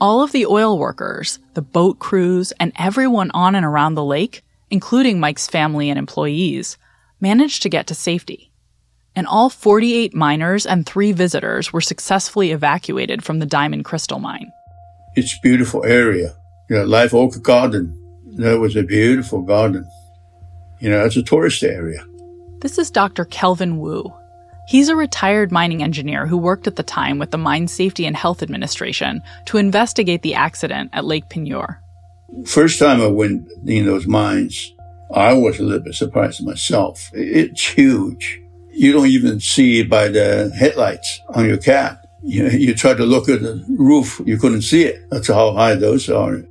All 0.00 0.22
of 0.22 0.32
the 0.32 0.46
oil 0.46 0.78
workers, 0.78 1.38
the 1.54 1.62
boat 1.62 1.98
crews, 1.98 2.52
and 2.58 2.72
everyone 2.78 3.30
on 3.32 3.54
and 3.54 3.66
around 3.66 3.94
the 3.94 4.04
lake, 4.04 4.42
including 4.70 5.20
Mike's 5.20 5.46
family 5.46 5.90
and 5.90 5.98
employees, 5.98 6.78
managed 7.20 7.62
to 7.62 7.68
get 7.68 7.86
to 7.88 7.94
safety. 7.94 8.50
And 9.14 9.26
all 9.26 9.50
48 9.50 10.14
miners 10.14 10.64
and 10.64 10.86
three 10.86 11.12
visitors 11.12 11.72
were 11.72 11.80
successfully 11.80 12.52
evacuated 12.52 13.22
from 13.22 13.40
the 13.40 13.46
Diamond 13.46 13.84
Crystal 13.84 14.18
Mine. 14.18 14.50
It's 15.16 15.34
a 15.34 15.40
beautiful 15.42 15.84
area. 15.84 16.34
You 16.70 16.76
know, 16.76 16.84
Live 16.84 17.12
Oak 17.12 17.42
Garden. 17.42 17.96
That 18.36 18.60
was 18.60 18.76
a 18.76 18.82
beautiful 18.82 19.42
garden. 19.42 19.84
You 20.80 20.88
know, 20.88 21.04
it's 21.04 21.16
a 21.16 21.22
tourist 21.22 21.62
area. 21.62 22.06
This 22.60 22.78
is 22.78 22.90
Dr. 22.90 23.24
Kelvin 23.24 23.78
Wu, 23.78 24.14
He's 24.70 24.88
a 24.88 24.94
retired 24.94 25.50
mining 25.50 25.82
engineer 25.82 26.28
who 26.28 26.38
worked 26.38 26.68
at 26.68 26.76
the 26.76 26.84
time 26.84 27.18
with 27.18 27.32
the 27.32 27.36
Mine 27.36 27.66
Safety 27.66 28.06
and 28.06 28.16
Health 28.16 28.40
Administration 28.40 29.20
to 29.46 29.56
investigate 29.56 30.22
the 30.22 30.36
accident 30.36 30.90
at 30.92 31.04
Lake 31.04 31.28
Peigneur. 31.28 31.82
First 32.46 32.78
time 32.78 33.00
I 33.00 33.08
went 33.08 33.50
in 33.66 33.86
those 33.86 34.06
mines, 34.06 34.72
I 35.12 35.32
was 35.32 35.58
a 35.58 35.64
little 35.64 35.80
bit 35.80 35.96
surprised 35.96 36.46
myself. 36.46 37.10
It's 37.12 37.66
huge. 37.66 38.40
You 38.70 38.92
don't 38.92 39.08
even 39.08 39.40
see 39.40 39.80
it 39.80 39.90
by 39.90 40.06
the 40.06 40.52
headlights 40.56 41.20
on 41.30 41.46
your 41.46 41.58
cab. 41.58 41.96
You, 42.22 42.48
you 42.50 42.72
try 42.72 42.94
to 42.94 43.04
look 43.04 43.28
at 43.28 43.42
the 43.42 43.64
roof, 43.76 44.20
you 44.24 44.38
couldn't 44.38 44.62
see 44.62 44.84
it. 44.84 45.02
That's 45.10 45.26
how 45.26 45.52
high 45.52 45.74
those 45.74 46.08
are. 46.08 46.44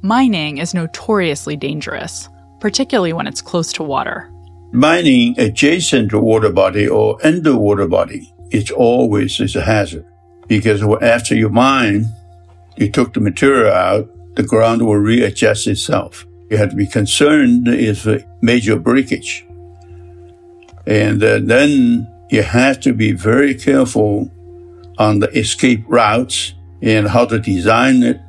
Mining 0.00 0.56
is 0.56 0.72
notoriously 0.72 1.56
dangerous, 1.56 2.30
particularly 2.58 3.12
when 3.12 3.26
it's 3.26 3.42
close 3.42 3.70
to 3.74 3.82
water 3.82 4.32
mining 4.72 5.38
adjacent 5.38 6.10
to 6.10 6.20
water 6.20 6.52
body 6.52 6.88
or 6.88 7.18
underwater 7.24 7.86
body, 7.86 8.32
it's 8.50 8.70
always 8.70 9.40
is 9.40 9.56
a 9.56 9.62
hazard 9.62 10.06
because 10.48 10.82
after 11.02 11.34
you 11.34 11.48
mine, 11.48 12.06
you 12.76 12.90
took 12.90 13.14
the 13.14 13.20
material 13.20 13.72
out, 13.72 14.08
the 14.36 14.42
ground 14.42 14.82
will 14.82 14.96
readjust 14.96 15.66
itself. 15.66 16.26
You 16.50 16.58
have 16.58 16.70
to 16.70 16.76
be 16.76 16.86
concerned 16.86 17.66
if 17.68 18.06
major 18.40 18.78
breakage. 18.78 19.44
And 20.86 21.22
uh, 21.22 21.40
then 21.42 22.06
you 22.30 22.42
have 22.42 22.80
to 22.80 22.92
be 22.92 23.12
very 23.12 23.54
careful 23.54 24.30
on 24.98 25.18
the 25.18 25.28
escape 25.36 25.84
routes 25.88 26.54
and 26.82 27.08
how 27.08 27.24
to 27.24 27.40
design 27.40 28.02
it 28.02 28.20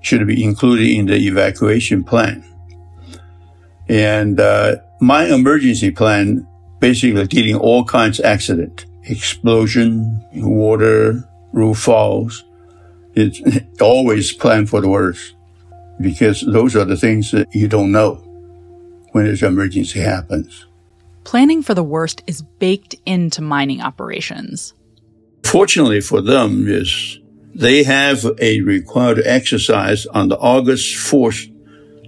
should 0.00 0.26
be 0.26 0.42
included 0.42 0.88
in 0.88 1.06
the 1.06 1.16
evacuation 1.16 2.02
plan. 2.02 2.44
And 3.88 4.40
uh, 4.40 4.76
my 5.02 5.24
emergency 5.24 5.90
plan 5.90 6.46
basically 6.78 7.26
dealing 7.26 7.56
all 7.56 7.84
kinds 7.84 8.20
of 8.20 8.24
accident, 8.24 8.86
explosion, 9.02 10.24
water, 10.34 11.28
roof 11.52 11.78
falls. 11.78 12.44
It's 13.14 13.40
always 13.80 14.32
plan 14.32 14.66
for 14.66 14.80
the 14.80 14.88
worst 14.88 15.34
because 16.00 16.42
those 16.42 16.76
are 16.76 16.84
the 16.84 16.96
things 16.96 17.32
that 17.32 17.52
you 17.52 17.66
don't 17.66 17.90
know 17.90 18.14
when 19.10 19.26
an 19.26 19.44
emergency 19.44 19.98
happens. 19.98 20.66
Planning 21.24 21.62
for 21.62 21.74
the 21.74 21.82
worst 21.82 22.22
is 22.28 22.42
baked 22.42 22.94
into 23.04 23.42
mining 23.42 23.80
operations. 23.80 24.72
Fortunately 25.42 26.00
for 26.00 26.20
them 26.20 26.68
is 26.68 27.18
they 27.56 27.82
have 27.82 28.24
a 28.40 28.60
required 28.60 29.20
exercise 29.24 30.06
on 30.06 30.28
the 30.28 30.38
August 30.38 30.94
4th 30.94 31.48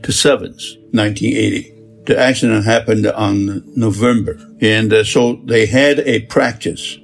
to 0.05 0.13
7th, 0.13 0.77
1980 0.93 1.74
the 2.07 2.19
accident 2.19 2.65
happened 2.65 3.07
on 3.07 3.63
November. 3.77 4.39
And 4.61 4.93
uh, 4.93 5.05
so 5.05 5.37
they 5.45 5.67
had 5.67 6.01
a 6.01 6.21
practice 6.27 6.99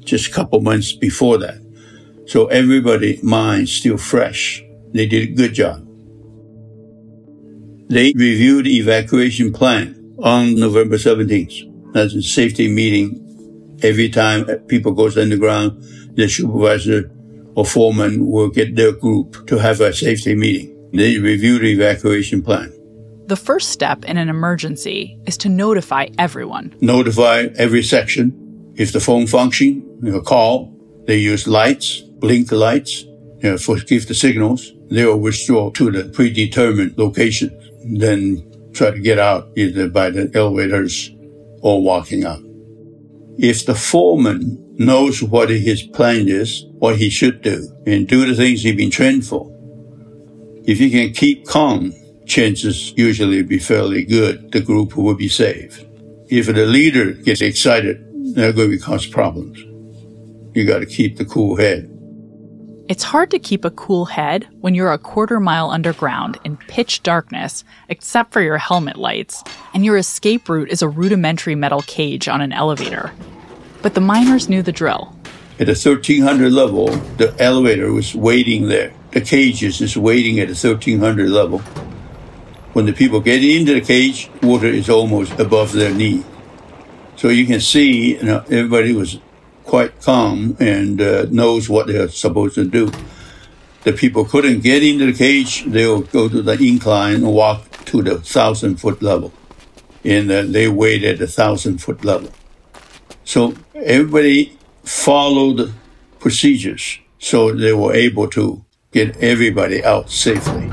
just 0.00 0.28
a 0.28 0.32
couple 0.32 0.60
months 0.60 0.92
before 0.92 1.38
that. 1.38 1.60
So 2.26 2.46
everybody 2.46 3.20
mind 3.22 3.68
still 3.68 3.98
fresh. 3.98 4.62
They 4.92 5.06
did 5.06 5.30
a 5.30 5.32
good 5.32 5.54
job. 5.54 5.86
They 7.88 8.12
reviewed 8.16 8.64
the 8.64 8.78
evacuation 8.78 9.52
plan 9.52 10.16
on 10.18 10.54
November 10.54 10.96
17th. 10.96 11.92
That's 11.92 12.14
a 12.14 12.22
safety 12.22 12.68
meeting. 12.68 13.78
Every 13.82 14.08
time 14.08 14.46
people 14.66 14.92
goes 14.92 15.18
underground, 15.18 15.82
the 16.14 16.28
supervisor 16.28 17.10
or 17.54 17.66
foreman 17.66 18.30
will 18.30 18.48
get 18.48 18.76
their 18.76 18.92
group 18.92 19.46
to 19.48 19.58
have 19.58 19.80
a 19.80 19.92
safety 19.92 20.34
meeting. 20.34 20.90
They 20.92 21.18
review 21.18 21.58
the 21.58 21.72
evacuation 21.72 22.42
plan. 22.42 22.72
The 23.26 23.36
first 23.36 23.70
step 23.70 24.04
in 24.04 24.16
an 24.16 24.28
emergency 24.28 25.18
is 25.26 25.36
to 25.38 25.48
notify 25.48 26.08
everyone. 26.18 26.74
Notify 26.80 27.48
every 27.56 27.82
section. 27.82 28.74
If 28.76 28.92
the 28.92 29.00
phone 29.00 29.26
function, 29.26 29.98
you 30.02 30.12
know, 30.12 30.20
call, 30.20 30.74
they 31.06 31.18
use 31.18 31.46
lights, 31.46 32.00
blink 32.00 32.48
the 32.48 32.56
lights, 32.56 33.02
you 33.02 33.50
know, 33.50 33.58
for 33.58 33.76
give 33.78 34.08
the 34.08 34.14
signals. 34.14 34.72
They 34.90 35.04
will 35.04 35.20
withdraw 35.20 35.70
to 35.70 35.90
the 35.90 36.04
predetermined 36.10 36.98
location. 36.98 37.50
Then 37.98 38.70
try 38.72 38.90
to 38.90 38.98
get 38.98 39.18
out 39.18 39.50
either 39.56 39.88
by 39.88 40.10
the 40.10 40.30
elevators 40.34 41.10
or 41.60 41.82
walking 41.82 42.24
out. 42.24 42.42
If 43.38 43.66
the 43.66 43.74
foreman 43.74 44.58
knows 44.78 45.22
what 45.22 45.48
his 45.48 45.82
plan 45.82 46.28
is, 46.28 46.64
what 46.78 46.96
he 46.96 47.08
should 47.08 47.42
do, 47.42 47.68
and 47.86 48.06
do 48.06 48.26
the 48.26 48.34
things 48.34 48.62
he's 48.62 48.76
been 48.76 48.90
trained 48.90 49.26
for, 49.26 49.48
if 50.64 50.78
he 50.78 50.90
can 50.90 51.12
keep 51.12 51.46
calm, 51.46 51.92
chances 52.26 52.92
usually 52.96 53.42
be 53.42 53.58
fairly 53.58 54.04
good. 54.04 54.52
The 54.52 54.60
group 54.60 54.96
will 54.96 55.14
be 55.14 55.28
saved. 55.28 55.86
If 56.28 56.46
the 56.46 56.66
leader 56.66 57.12
gets 57.12 57.40
excited, 57.40 58.02
they're 58.34 58.52
going 58.52 58.70
to 58.70 58.78
cause 58.78 59.06
problems. 59.06 59.58
You 60.54 60.66
got 60.66 60.78
to 60.78 60.86
keep 60.86 61.16
the 61.16 61.24
cool 61.24 61.56
head. 61.56 61.88
It's 62.88 63.04
hard 63.04 63.30
to 63.30 63.38
keep 63.38 63.64
a 63.64 63.70
cool 63.70 64.04
head 64.04 64.48
when 64.60 64.74
you're 64.74 64.92
a 64.92 64.98
quarter 64.98 65.40
mile 65.40 65.70
underground 65.70 66.38
in 66.44 66.56
pitch 66.56 67.02
darkness, 67.02 67.64
except 67.88 68.32
for 68.32 68.42
your 68.42 68.58
helmet 68.58 68.96
lights, 68.96 69.42
and 69.72 69.84
your 69.84 69.96
escape 69.96 70.48
route 70.48 70.68
is 70.68 70.82
a 70.82 70.88
rudimentary 70.88 71.54
metal 71.54 71.82
cage 71.82 72.28
on 72.28 72.40
an 72.40 72.52
elevator. 72.52 73.12
But 73.82 73.94
the 73.94 74.00
miners 74.00 74.48
knew 74.48 74.62
the 74.62 74.72
drill. 74.72 75.16
At 75.58 75.66
the 75.66 75.72
1300 75.72 76.52
level, 76.52 76.88
the 77.16 77.34
elevator 77.38 77.92
was 77.92 78.14
waiting 78.14 78.68
there. 78.68 78.92
The 79.12 79.20
cages 79.20 79.80
is 79.80 79.96
waiting 79.96 80.40
at 80.40 80.48
the 80.48 80.68
1300 80.68 81.30
level. 81.30 81.62
When 82.72 82.86
the 82.86 82.92
people 82.92 83.20
get 83.20 83.44
into 83.44 83.74
the 83.74 83.80
cage, 83.80 84.30
water 84.42 84.66
is 84.66 84.88
almost 84.88 85.38
above 85.38 85.72
their 85.72 85.92
knee. 85.92 86.24
So 87.16 87.28
you 87.28 87.46
can 87.46 87.60
see 87.60 88.16
you 88.16 88.22
know, 88.22 88.44
everybody 88.50 88.92
was 88.92 89.18
quite 89.64 90.00
calm 90.00 90.56
and 90.58 91.00
uh, 91.00 91.26
knows 91.30 91.68
what 91.68 91.86
they're 91.86 92.08
supposed 92.08 92.54
to 92.54 92.64
do. 92.64 92.90
The 93.84 93.92
people 93.92 94.24
couldn't 94.24 94.60
get 94.60 94.82
into 94.82 95.06
the 95.06 95.12
cage, 95.12 95.64
they'll 95.66 96.02
go 96.02 96.28
to 96.28 96.40
the 96.40 96.52
incline 96.52 97.16
and 97.16 97.32
walk 97.32 97.84
to 97.86 98.02
the 98.02 98.20
thousand 98.20 98.76
foot 98.76 99.02
level. 99.02 99.32
And 100.04 100.30
uh, 100.30 100.42
they 100.42 100.68
wait 100.68 101.04
at 101.04 101.18
the 101.18 101.26
thousand 101.26 101.78
foot 101.78 102.04
level. 102.04 102.30
So 103.24 103.54
everybody 103.74 104.58
followed 104.82 105.72
procedures 106.18 106.98
so 107.18 107.52
they 107.52 107.72
were 107.72 107.94
able 107.94 108.28
to 108.28 108.64
get 108.92 109.16
everybody 109.18 109.84
out 109.84 110.10
safely. 110.10 110.70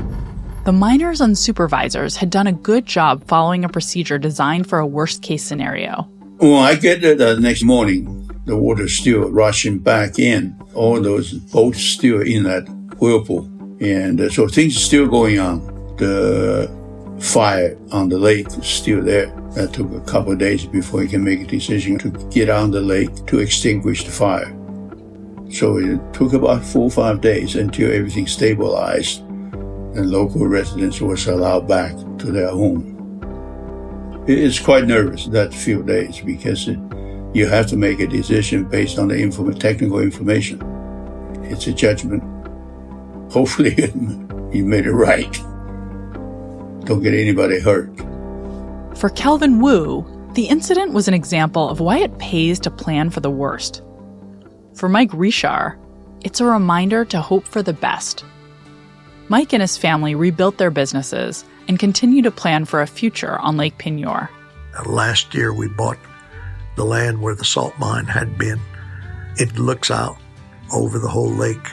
The 0.64 0.72
miners 0.72 1.22
and 1.22 1.38
supervisors 1.38 2.16
had 2.16 2.28
done 2.28 2.46
a 2.46 2.52
good 2.52 2.84
job 2.84 3.26
following 3.26 3.64
a 3.64 3.68
procedure 3.68 4.18
designed 4.18 4.68
for 4.68 4.78
a 4.78 4.86
worst 4.86 5.22
case 5.22 5.42
scenario. 5.42 6.02
When 6.36 6.62
I 6.62 6.74
get 6.74 7.00
there 7.00 7.14
the 7.14 7.40
next 7.40 7.62
morning, 7.62 8.30
the 8.44 8.58
water 8.58 8.86
still 8.86 9.30
rushing 9.30 9.78
back 9.78 10.18
in. 10.18 10.54
All 10.74 11.00
those 11.00 11.32
boats 11.32 11.80
still 11.80 12.20
in 12.20 12.42
that 12.42 12.68
whirlpool. 12.98 13.46
And 13.80 14.20
uh, 14.20 14.28
so 14.28 14.48
things 14.48 14.76
are 14.76 14.80
still 14.80 15.08
going 15.08 15.38
on. 15.38 15.60
The 15.96 16.70
fire 17.20 17.78
on 17.90 18.10
the 18.10 18.18
lake 18.18 18.48
is 18.48 18.66
still 18.66 19.02
there. 19.02 19.34
That 19.54 19.72
took 19.72 19.90
a 19.92 20.00
couple 20.00 20.32
of 20.32 20.38
days 20.38 20.66
before 20.66 21.00
he 21.00 21.08
can 21.08 21.24
make 21.24 21.40
a 21.40 21.46
decision 21.46 21.98
to 22.00 22.10
get 22.30 22.50
on 22.50 22.70
the 22.70 22.82
lake 22.82 23.26
to 23.28 23.38
extinguish 23.38 24.04
the 24.04 24.10
fire. 24.10 24.54
So 25.50 25.78
it 25.78 26.00
took 26.12 26.34
about 26.34 26.62
four 26.62 26.84
or 26.84 26.90
five 26.90 27.22
days 27.22 27.56
until 27.56 27.90
everything 27.90 28.26
stabilized 28.26 29.22
and 29.94 30.10
local 30.10 30.46
residents 30.46 31.00
was 31.00 31.26
allowed 31.26 31.66
back 31.66 31.94
to 32.18 32.30
their 32.30 32.50
home. 32.50 32.96
It's 34.26 34.60
quite 34.60 34.86
nervous 34.86 35.26
that 35.26 35.52
few 35.52 35.82
days 35.82 36.20
because 36.20 36.68
it, 36.68 36.78
you 37.34 37.46
have 37.46 37.66
to 37.68 37.76
make 37.76 38.00
a 38.00 38.06
decision 38.06 38.64
based 38.64 38.98
on 38.98 39.08
the 39.08 39.16
inform- 39.16 39.54
technical 39.54 40.00
information. 40.00 40.60
It's 41.44 41.66
a 41.66 41.72
judgment. 41.72 42.22
Hopefully, 43.32 43.74
you 44.52 44.64
made 44.64 44.86
it 44.86 44.92
right. 44.92 45.32
Don't 46.84 47.02
get 47.02 47.14
anybody 47.14 47.60
hurt. 47.60 47.90
For 48.96 49.08
Kelvin 49.10 49.60
Wu, 49.60 50.04
the 50.34 50.46
incident 50.46 50.92
was 50.92 51.08
an 51.08 51.14
example 51.14 51.68
of 51.68 51.80
why 51.80 51.98
it 51.98 52.18
pays 52.18 52.60
to 52.60 52.70
plan 52.70 53.10
for 53.10 53.20
the 53.20 53.30
worst. 53.30 53.82
For 54.74 54.88
Mike 54.88 55.10
Richard, 55.12 55.78
it's 56.22 56.40
a 56.40 56.44
reminder 56.44 57.04
to 57.06 57.20
hope 57.20 57.46
for 57.46 57.62
the 57.62 57.72
best. 57.72 58.24
Mike 59.30 59.52
and 59.52 59.62
his 59.62 59.76
family 59.76 60.16
rebuilt 60.16 60.58
their 60.58 60.72
businesses 60.72 61.44
and 61.68 61.78
continue 61.78 62.20
to 62.20 62.32
plan 62.32 62.64
for 62.64 62.82
a 62.82 62.86
future 62.86 63.38
on 63.38 63.56
Lake 63.56 63.78
Peigneur. 63.78 64.28
Last 64.86 65.34
year, 65.34 65.54
we 65.54 65.68
bought 65.68 65.98
the 66.74 66.84
land 66.84 67.22
where 67.22 67.36
the 67.36 67.44
salt 67.44 67.72
mine 67.78 68.06
had 68.06 68.36
been. 68.36 68.60
It 69.36 69.56
looks 69.56 69.88
out 69.88 70.18
over 70.74 70.98
the 70.98 71.08
whole 71.08 71.30
lake 71.30 71.64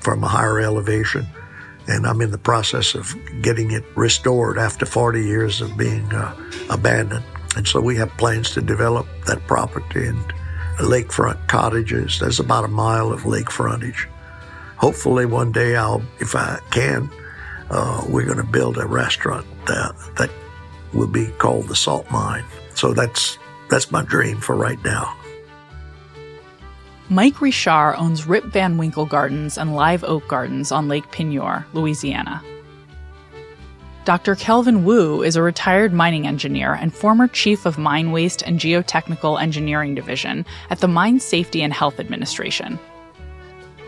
from 0.00 0.24
a 0.24 0.26
higher 0.26 0.58
elevation. 0.58 1.26
And 1.86 2.06
I'm 2.06 2.22
in 2.22 2.30
the 2.30 2.38
process 2.38 2.94
of 2.94 3.14
getting 3.42 3.72
it 3.72 3.84
restored 3.94 4.56
after 4.56 4.86
40 4.86 5.22
years 5.22 5.60
of 5.60 5.76
being 5.76 6.10
uh, 6.14 6.34
abandoned. 6.70 7.24
And 7.56 7.68
so 7.68 7.78
we 7.82 7.94
have 7.96 8.08
plans 8.16 8.52
to 8.52 8.62
develop 8.62 9.06
that 9.26 9.46
property 9.46 10.06
and 10.06 10.32
lakefront 10.78 11.46
cottages. 11.46 12.18
There's 12.20 12.40
about 12.40 12.64
a 12.64 12.68
mile 12.68 13.12
of 13.12 13.26
lake 13.26 13.50
frontage. 13.50 14.08
Hopefully, 14.82 15.26
one 15.26 15.52
day 15.52 15.76
I'll, 15.76 16.02
if 16.18 16.34
I 16.34 16.58
can, 16.72 17.08
uh, 17.70 18.04
we're 18.08 18.26
going 18.26 18.38
to 18.38 18.42
build 18.42 18.78
a 18.78 18.84
restaurant 18.84 19.46
that, 19.66 19.94
that 20.18 20.28
will 20.92 21.06
be 21.06 21.28
called 21.38 21.68
the 21.68 21.76
Salt 21.76 22.10
Mine. 22.10 22.44
So 22.74 22.92
that's 22.92 23.38
that's 23.70 23.92
my 23.92 24.02
dream 24.02 24.40
for 24.40 24.56
right 24.56 24.82
now. 24.84 25.16
Mike 27.08 27.40
Richard 27.40 27.94
owns 27.96 28.26
Rip 28.26 28.46
Van 28.46 28.76
Winkle 28.76 29.06
Gardens 29.06 29.56
and 29.56 29.76
Live 29.76 30.02
Oak 30.02 30.26
Gardens 30.26 30.72
on 30.72 30.88
Lake 30.88 31.08
Peigneur, 31.12 31.64
Louisiana. 31.74 32.42
Dr. 34.04 34.34
Kelvin 34.34 34.84
Wu 34.84 35.22
is 35.22 35.36
a 35.36 35.42
retired 35.42 35.92
mining 35.92 36.26
engineer 36.26 36.74
and 36.74 36.92
former 36.92 37.28
chief 37.28 37.66
of 37.66 37.78
Mine 37.78 38.10
Waste 38.10 38.42
and 38.42 38.58
Geotechnical 38.58 39.40
Engineering 39.40 39.94
Division 39.94 40.44
at 40.70 40.80
the 40.80 40.88
Mine 40.88 41.20
Safety 41.20 41.62
and 41.62 41.72
Health 41.72 42.00
Administration. 42.00 42.80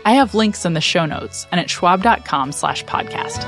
I 0.05 0.13
have 0.13 0.35
links 0.35 0.65
in 0.65 0.73
the 0.73 0.81
show 0.81 1.07
notes 1.07 1.47
and 1.51 1.59
at 1.59 1.67
schwab.com 1.67 2.51
slash 2.51 2.85
podcast. 2.85 3.43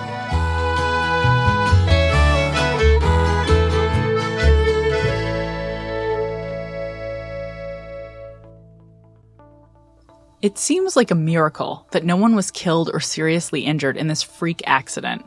It 10.42 10.58
seems 10.58 10.96
like 10.96 11.12
a 11.12 11.16
miracle 11.16 11.86
that 11.92 12.06
no 12.06 12.16
one 12.16 12.36
was 12.36 12.50
killed 12.50 12.90
or 12.92 13.00
seriously 13.02 13.62
injured 13.62 13.98
in 13.98 14.08
this 14.08 14.24
freak 14.24 14.64
accident, 14.66 15.26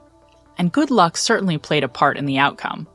and 0.59 0.73
good 0.73 0.91
luck 0.91 1.17
certainly 1.17 1.59
played 1.59 1.85
a 1.85 1.89
part 1.89 2.17
in 2.17 2.27
the 2.27 2.39
outcome. 2.39 2.89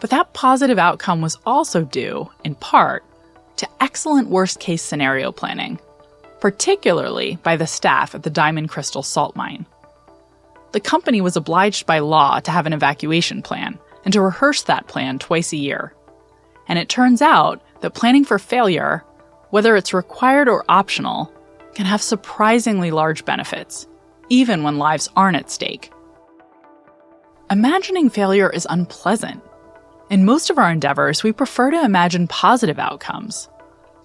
But 0.00 0.10
that 0.10 0.32
positive 0.32 0.78
outcome 0.78 1.20
was 1.20 1.38
also 1.44 1.84
due, 1.84 2.30
in 2.44 2.54
part, 2.54 3.04
to 3.56 3.68
excellent 3.80 4.28
worst 4.28 4.60
case 4.60 4.82
scenario 4.82 5.32
planning, 5.32 5.80
particularly 6.40 7.38
by 7.42 7.56
the 7.56 7.66
staff 7.66 8.14
at 8.14 8.22
the 8.22 8.30
Diamond 8.30 8.68
Crystal 8.68 9.02
salt 9.02 9.36
mine. 9.36 9.66
The 10.72 10.80
company 10.80 11.20
was 11.20 11.36
obliged 11.36 11.86
by 11.86 12.00
law 12.00 12.40
to 12.40 12.50
have 12.50 12.66
an 12.66 12.72
evacuation 12.72 13.42
plan 13.42 13.78
and 14.04 14.12
to 14.12 14.20
rehearse 14.20 14.62
that 14.62 14.88
plan 14.88 15.18
twice 15.18 15.52
a 15.52 15.56
year. 15.56 15.94
And 16.68 16.78
it 16.78 16.88
turns 16.88 17.22
out 17.22 17.62
that 17.80 17.94
planning 17.94 18.24
for 18.24 18.38
failure 18.38 19.04
whether 19.50 19.76
it's 19.76 19.94
required 19.94 20.48
or 20.48 20.64
optional, 20.68 21.32
can 21.74 21.86
have 21.86 22.02
surprisingly 22.02 22.90
large 22.90 23.24
benefits, 23.24 23.86
even 24.28 24.62
when 24.62 24.78
lives 24.78 25.08
aren't 25.16 25.36
at 25.36 25.50
stake. 25.50 25.90
Imagining 27.50 28.10
failure 28.10 28.50
is 28.50 28.66
unpleasant. 28.68 29.42
In 30.10 30.24
most 30.24 30.50
of 30.50 30.58
our 30.58 30.70
endeavors, 30.70 31.22
we 31.22 31.32
prefer 31.32 31.70
to 31.70 31.84
imagine 31.84 32.28
positive 32.28 32.78
outcomes, 32.78 33.48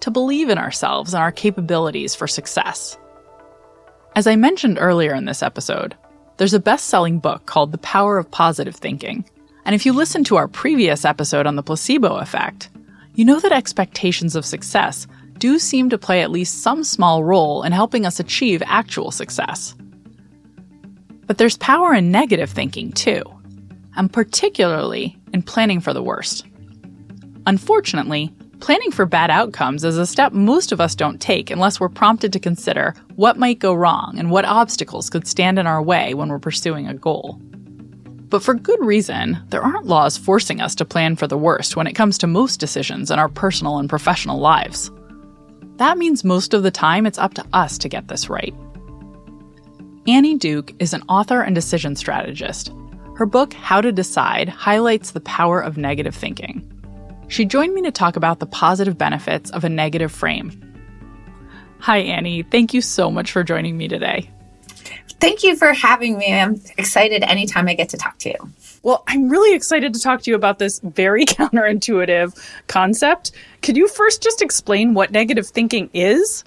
to 0.02 0.10
believe 0.10 0.48
in 0.48 0.58
ourselves 0.58 1.14
and 1.14 1.22
our 1.22 1.32
capabilities 1.32 2.14
for 2.14 2.26
success. 2.26 2.98
As 4.14 4.26
I 4.26 4.36
mentioned 4.36 4.78
earlier 4.80 5.14
in 5.14 5.24
this 5.24 5.42
episode, 5.42 5.96
there's 6.36 6.54
a 6.54 6.60
best 6.60 6.88
selling 6.88 7.18
book 7.18 7.46
called 7.46 7.72
The 7.72 7.78
Power 7.78 8.18
of 8.18 8.30
Positive 8.30 8.74
Thinking. 8.74 9.24
And 9.64 9.74
if 9.74 9.86
you 9.86 9.92
listen 9.92 10.24
to 10.24 10.36
our 10.36 10.48
previous 10.48 11.04
episode 11.04 11.46
on 11.46 11.56
the 11.56 11.62
placebo 11.62 12.16
effect, 12.16 12.68
you 13.14 13.24
know 13.24 13.38
that 13.40 13.52
expectations 13.52 14.34
of 14.34 14.44
success 14.44 15.06
do 15.38 15.58
seem 15.58 15.88
to 15.90 15.98
play 15.98 16.20
at 16.20 16.30
least 16.30 16.62
some 16.62 16.82
small 16.82 17.22
role 17.22 17.62
in 17.62 17.72
helping 17.72 18.04
us 18.04 18.18
achieve 18.18 18.62
actual 18.66 19.10
success. 19.10 19.74
But 21.26 21.38
there's 21.38 21.56
power 21.58 21.94
in 21.94 22.10
negative 22.10 22.50
thinking 22.50 22.92
too, 22.92 23.22
and 23.96 24.12
particularly 24.12 25.16
in 25.32 25.42
planning 25.42 25.80
for 25.80 25.92
the 25.92 26.02
worst. 26.02 26.44
Unfortunately, 27.46 28.34
planning 28.62 28.92
for 28.92 29.04
bad 29.04 29.28
outcomes 29.28 29.82
is 29.82 29.98
a 29.98 30.06
step 30.06 30.32
most 30.32 30.70
of 30.70 30.80
us 30.80 30.94
don't 30.94 31.20
take 31.20 31.50
unless 31.50 31.80
we're 31.80 31.88
prompted 31.88 32.32
to 32.32 32.38
consider 32.38 32.94
what 33.16 33.36
might 33.36 33.58
go 33.58 33.74
wrong 33.74 34.14
and 34.16 34.30
what 34.30 34.44
obstacles 34.44 35.10
could 35.10 35.26
stand 35.26 35.58
in 35.58 35.66
our 35.66 35.82
way 35.82 36.14
when 36.14 36.28
we're 36.28 36.38
pursuing 36.38 36.86
a 36.86 36.94
goal. 36.94 37.40
But 38.28 38.40
for 38.40 38.54
good 38.54 38.78
reason, 38.80 39.42
there 39.48 39.62
aren't 39.62 39.86
laws 39.86 40.16
forcing 40.16 40.60
us 40.60 40.76
to 40.76 40.84
plan 40.84 41.16
for 41.16 41.26
the 41.26 41.36
worst 41.36 41.74
when 41.74 41.88
it 41.88 41.94
comes 41.94 42.16
to 42.18 42.28
most 42.28 42.60
decisions 42.60 43.10
in 43.10 43.18
our 43.18 43.28
personal 43.28 43.78
and 43.78 43.90
professional 43.90 44.38
lives. 44.38 44.92
That 45.78 45.98
means 45.98 46.22
most 46.22 46.54
of 46.54 46.62
the 46.62 46.70
time 46.70 47.04
it's 47.04 47.18
up 47.18 47.34
to 47.34 47.44
us 47.52 47.76
to 47.78 47.88
get 47.88 48.06
this 48.06 48.30
right. 48.30 48.54
Annie 50.06 50.38
Duke 50.38 50.72
is 50.78 50.94
an 50.94 51.02
author 51.08 51.42
and 51.42 51.54
decision 51.56 51.96
strategist. 51.96 52.72
Her 53.16 53.26
book, 53.26 53.54
How 53.54 53.80
to 53.80 53.90
Decide, 53.90 54.48
highlights 54.48 55.10
the 55.10 55.20
power 55.20 55.60
of 55.60 55.76
negative 55.76 56.14
thinking. 56.14 56.68
She 57.32 57.46
joined 57.46 57.72
me 57.72 57.80
to 57.80 57.90
talk 57.90 58.16
about 58.16 58.40
the 58.40 58.46
positive 58.46 58.98
benefits 58.98 59.50
of 59.52 59.64
a 59.64 59.68
negative 59.70 60.12
frame. 60.12 60.52
Hi, 61.78 61.96
Annie. 61.96 62.42
Thank 62.42 62.74
you 62.74 62.82
so 62.82 63.10
much 63.10 63.32
for 63.32 63.42
joining 63.42 63.78
me 63.78 63.88
today. 63.88 64.28
Thank 65.18 65.42
you 65.42 65.56
for 65.56 65.72
having 65.72 66.18
me. 66.18 66.30
I'm 66.30 66.60
excited 66.76 67.22
anytime 67.22 67.68
I 67.68 67.74
get 67.74 67.88
to 67.88 67.96
talk 67.96 68.18
to 68.18 68.28
you. 68.28 68.52
Well, 68.82 69.02
I'm 69.08 69.30
really 69.30 69.56
excited 69.56 69.94
to 69.94 70.00
talk 70.00 70.20
to 70.24 70.30
you 70.30 70.36
about 70.36 70.58
this 70.58 70.80
very 70.80 71.24
counterintuitive 71.24 72.38
concept. 72.66 73.32
Could 73.62 73.78
you 73.78 73.88
first 73.88 74.22
just 74.22 74.42
explain 74.42 74.92
what 74.92 75.10
negative 75.10 75.46
thinking 75.46 75.88
is? 75.94 76.44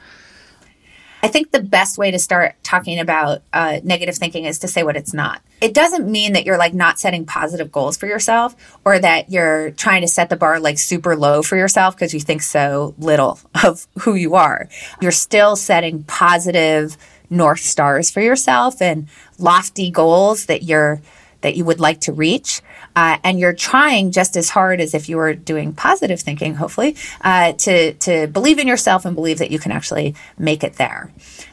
I 1.25 1.27
think 1.27 1.49
the 1.49 1.59
best 1.59 1.97
way 1.97 2.11
to 2.11 2.19
start 2.19 2.53
talking 2.61 2.99
about 2.99 3.41
uh, 3.51 3.79
negative 3.83 4.13
thinking 4.13 4.45
is 4.45 4.59
to 4.59 4.67
say 4.67 4.83
what 4.83 4.95
it's 4.95 5.11
not. 5.11 5.41
It 5.59 5.73
doesn't 5.73 6.07
mean 6.07 6.33
that 6.33 6.45
you're 6.45 6.59
like 6.59 6.75
not 6.75 6.99
setting 6.99 7.25
positive 7.25 7.71
goals 7.71 7.97
for 7.97 8.05
yourself 8.05 8.55
or 8.85 8.99
that 8.99 9.31
you're 9.31 9.71
trying 9.71 10.01
to 10.01 10.07
set 10.07 10.29
the 10.29 10.35
bar 10.35 10.59
like 10.59 10.77
super 10.77 11.15
low 11.15 11.41
for 11.41 11.55
yourself 11.55 11.95
because 11.95 12.13
you 12.13 12.19
think 12.19 12.43
so 12.43 12.93
little 12.99 13.39
of 13.63 13.87
who 14.01 14.13
you 14.13 14.35
are. 14.35 14.69
You're 15.01 15.11
still 15.11 15.55
setting 15.55 16.03
positive 16.03 16.95
north 17.31 17.61
stars 17.61 18.11
for 18.11 18.21
yourself 18.21 18.79
and 18.79 19.07
lofty 19.39 19.89
goals 19.89 20.45
that 20.45 20.61
you're 20.61 21.01
that 21.41 21.55
you 21.55 21.65
would 21.65 21.79
like 21.79 22.01
to 22.01 22.13
reach. 22.13 22.61
Uh, 22.95 23.17
and 23.23 23.39
you're 23.39 23.53
trying 23.53 24.11
just 24.11 24.37
as 24.37 24.49
hard 24.49 24.79
as 24.79 24.93
if 24.93 25.09
you 25.09 25.17
were 25.17 25.33
doing 25.33 25.73
positive 25.73 26.19
thinking, 26.21 26.55
hopefully, 26.55 26.95
uh, 27.21 27.53
to, 27.53 27.93
to 27.93 28.27
believe 28.27 28.59
in 28.59 28.67
yourself 28.67 29.05
and 29.05 29.15
believe 29.15 29.39
that 29.39 29.51
you 29.51 29.59
can 29.59 29.71
actually 29.71 30.15
make 30.37 30.63
it 30.63 30.73
there. 30.73 31.11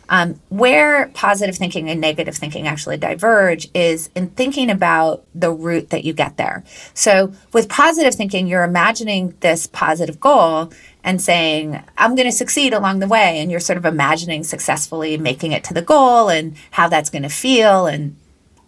Um, 0.09 0.41
where 0.51 1.09
positive 1.15 1.57
thinking 1.57 1.89
and 1.89 1.99
negative 2.01 2.37
thinking 2.37 2.69
actually 2.69 2.99
diverge 2.99 3.69
is 3.73 4.11
in 4.15 4.29
thinking 4.31 4.69
about 4.69 5.25
the 5.35 5.51
route 5.51 5.89
that 5.89 6.05
you 6.05 6.13
get 6.13 6.37
there. 6.37 6.65
So, 6.93 7.33
with 7.55 7.71
positive 7.71 8.15
thinking, 8.15 8.47
you're 8.47 8.63
imagining 8.63 9.35
this 9.41 9.67
positive 9.67 10.21
goal 10.21 10.71
and 11.03 11.21
saying, 11.21 11.83
I'm 11.97 12.15
going 12.15 12.29
to 12.29 12.33
succeed 12.33 12.75
along 12.75 12.99
the 12.99 13.09
way. 13.09 13.41
And 13.41 13.51
you're 13.51 13.61
sort 13.61 13.79
of 13.79 13.87
imagining 13.87 14.45
successfully 14.45 15.17
making 15.17 15.53
it 15.53 15.65
to 15.65 15.75
the 15.75 15.83
goal 15.83 16.29
and 16.29 16.57
how 16.73 16.89
that's 16.89 17.11
going 17.11 17.23
to 17.23 17.31
feel 17.31 17.87
and 17.87 18.17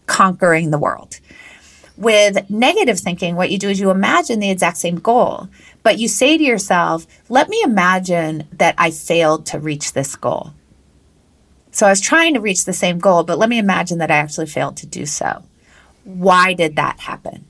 conquering 0.06 0.70
the 0.70 0.78
world. 0.78 1.20
With 1.96 2.50
negative 2.50 2.98
thinking, 2.98 3.36
what 3.36 3.50
you 3.50 3.58
do 3.58 3.68
is 3.68 3.78
you 3.78 3.90
imagine 3.90 4.40
the 4.40 4.50
exact 4.50 4.78
same 4.78 4.96
goal, 4.96 5.48
but 5.84 5.98
you 5.98 6.08
say 6.08 6.36
to 6.36 6.42
yourself, 6.42 7.06
let 7.28 7.48
me 7.48 7.60
imagine 7.64 8.48
that 8.52 8.74
I 8.78 8.90
failed 8.90 9.46
to 9.46 9.60
reach 9.60 9.92
this 9.92 10.16
goal. 10.16 10.52
So 11.70 11.86
I 11.86 11.90
was 11.90 12.00
trying 12.00 12.34
to 12.34 12.40
reach 12.40 12.64
the 12.64 12.72
same 12.72 12.98
goal, 12.98 13.22
but 13.22 13.38
let 13.38 13.48
me 13.48 13.58
imagine 13.58 13.98
that 13.98 14.10
I 14.10 14.16
actually 14.16 14.46
failed 14.46 14.76
to 14.78 14.86
do 14.86 15.06
so. 15.06 15.42
Why 16.04 16.52
did 16.52 16.76
that 16.76 17.00
happen? 17.00 17.44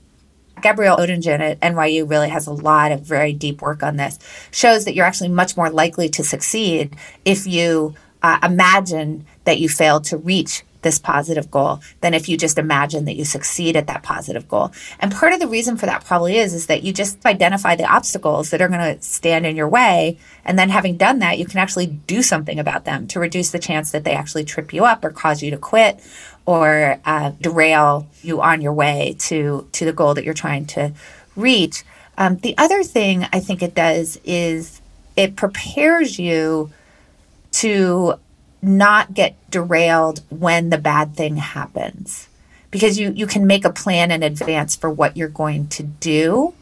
Gabrielle 0.61 0.97
Oettingen 0.97 1.39
at 1.39 1.59
NYU 1.59 2.09
really 2.09 2.29
has 2.29 2.47
a 2.47 2.51
lot 2.51 2.91
of 2.91 3.01
very 3.01 3.33
deep 3.33 3.61
work 3.61 3.83
on 3.83 3.97
this, 3.97 4.17
shows 4.51 4.85
that 4.85 4.95
you're 4.95 5.05
actually 5.05 5.29
much 5.29 5.55
more 5.55 5.69
likely 5.69 6.09
to 6.09 6.23
succeed 6.23 6.95
if 7.23 7.45
you 7.45 7.93
uh, 8.23 8.39
imagine 8.41 9.25
that 9.43 9.59
you 9.59 9.69
failed 9.69 10.05
to 10.05 10.17
reach 10.17 10.63
this 10.85 10.99
positive 10.99 11.51
goal 11.51 11.81
than 11.99 12.13
if 12.13 12.29
you 12.29 12.37
just 12.37 12.59
imagine 12.59 13.05
that 13.05 13.15
you 13.15 13.25
succeed 13.25 13.75
at 13.75 13.87
that 13.87 14.03
positive 14.03 14.47
goal. 14.47 14.71
And 14.99 15.11
part 15.11 15.33
of 15.33 15.39
the 15.39 15.47
reason 15.47 15.75
for 15.75 15.87
that 15.87 16.05
probably 16.05 16.37
is 16.37 16.53
is 16.53 16.67
that 16.67 16.83
you 16.83 16.93
just 16.93 17.25
identify 17.25 17.75
the 17.75 17.91
obstacles 17.91 18.51
that 18.51 18.61
are 18.61 18.69
going 18.69 18.95
to 18.95 19.01
stand 19.01 19.45
in 19.45 19.55
your 19.55 19.67
way 19.67 20.17
and 20.45 20.57
then 20.57 20.69
having 20.69 20.95
done 20.95 21.19
that 21.19 21.39
you 21.39 21.45
can 21.45 21.57
actually 21.57 21.87
do 21.87 22.21
something 22.21 22.59
about 22.59 22.85
them 22.85 23.07
to 23.07 23.19
reduce 23.19 23.49
the 23.49 23.59
chance 23.59 23.91
that 23.91 24.03
they 24.03 24.13
actually 24.13 24.45
trip 24.45 24.71
you 24.71 24.85
up 24.85 25.03
or 25.03 25.09
cause 25.09 25.41
you 25.41 25.49
to 25.49 25.57
quit 25.57 25.99
or 26.45 27.01
uh, 27.03 27.31
derail 27.41 28.07
you 28.21 28.41
on 28.41 28.61
your 28.61 28.73
way 28.73 29.15
to 29.17 29.67
to 29.71 29.85
the 29.85 29.93
goal 29.93 30.13
that 30.13 30.23
you're 30.23 30.35
trying 30.35 30.65
to 30.67 30.93
reach. 31.35 31.83
Um, 32.17 32.37
the 32.37 32.55
other 32.59 32.83
thing 32.83 33.25
I 33.33 33.39
think 33.39 33.63
it 33.63 33.73
does 33.73 34.19
is 34.23 34.81
it 35.17 35.35
prepares 35.35 36.19
you 36.19 36.71
to 37.53 38.19
not 38.61 39.13
get 39.13 39.35
derailed 39.49 40.21
when 40.29 40.69
the 40.69 40.77
bad 40.77 41.15
thing 41.15 41.37
happens 41.37 42.27
because 42.71 42.99
you 42.99 43.11
you 43.15 43.27
can 43.27 43.47
make 43.47 43.63
a 43.63 43.71
plan 43.71 44.11
in 44.11 44.23
advance 44.23 44.75
for 44.75 44.89
what 44.89 45.15
you're 45.15 45.29
going 45.29 45.67
to 45.67 45.83
do 45.83 46.53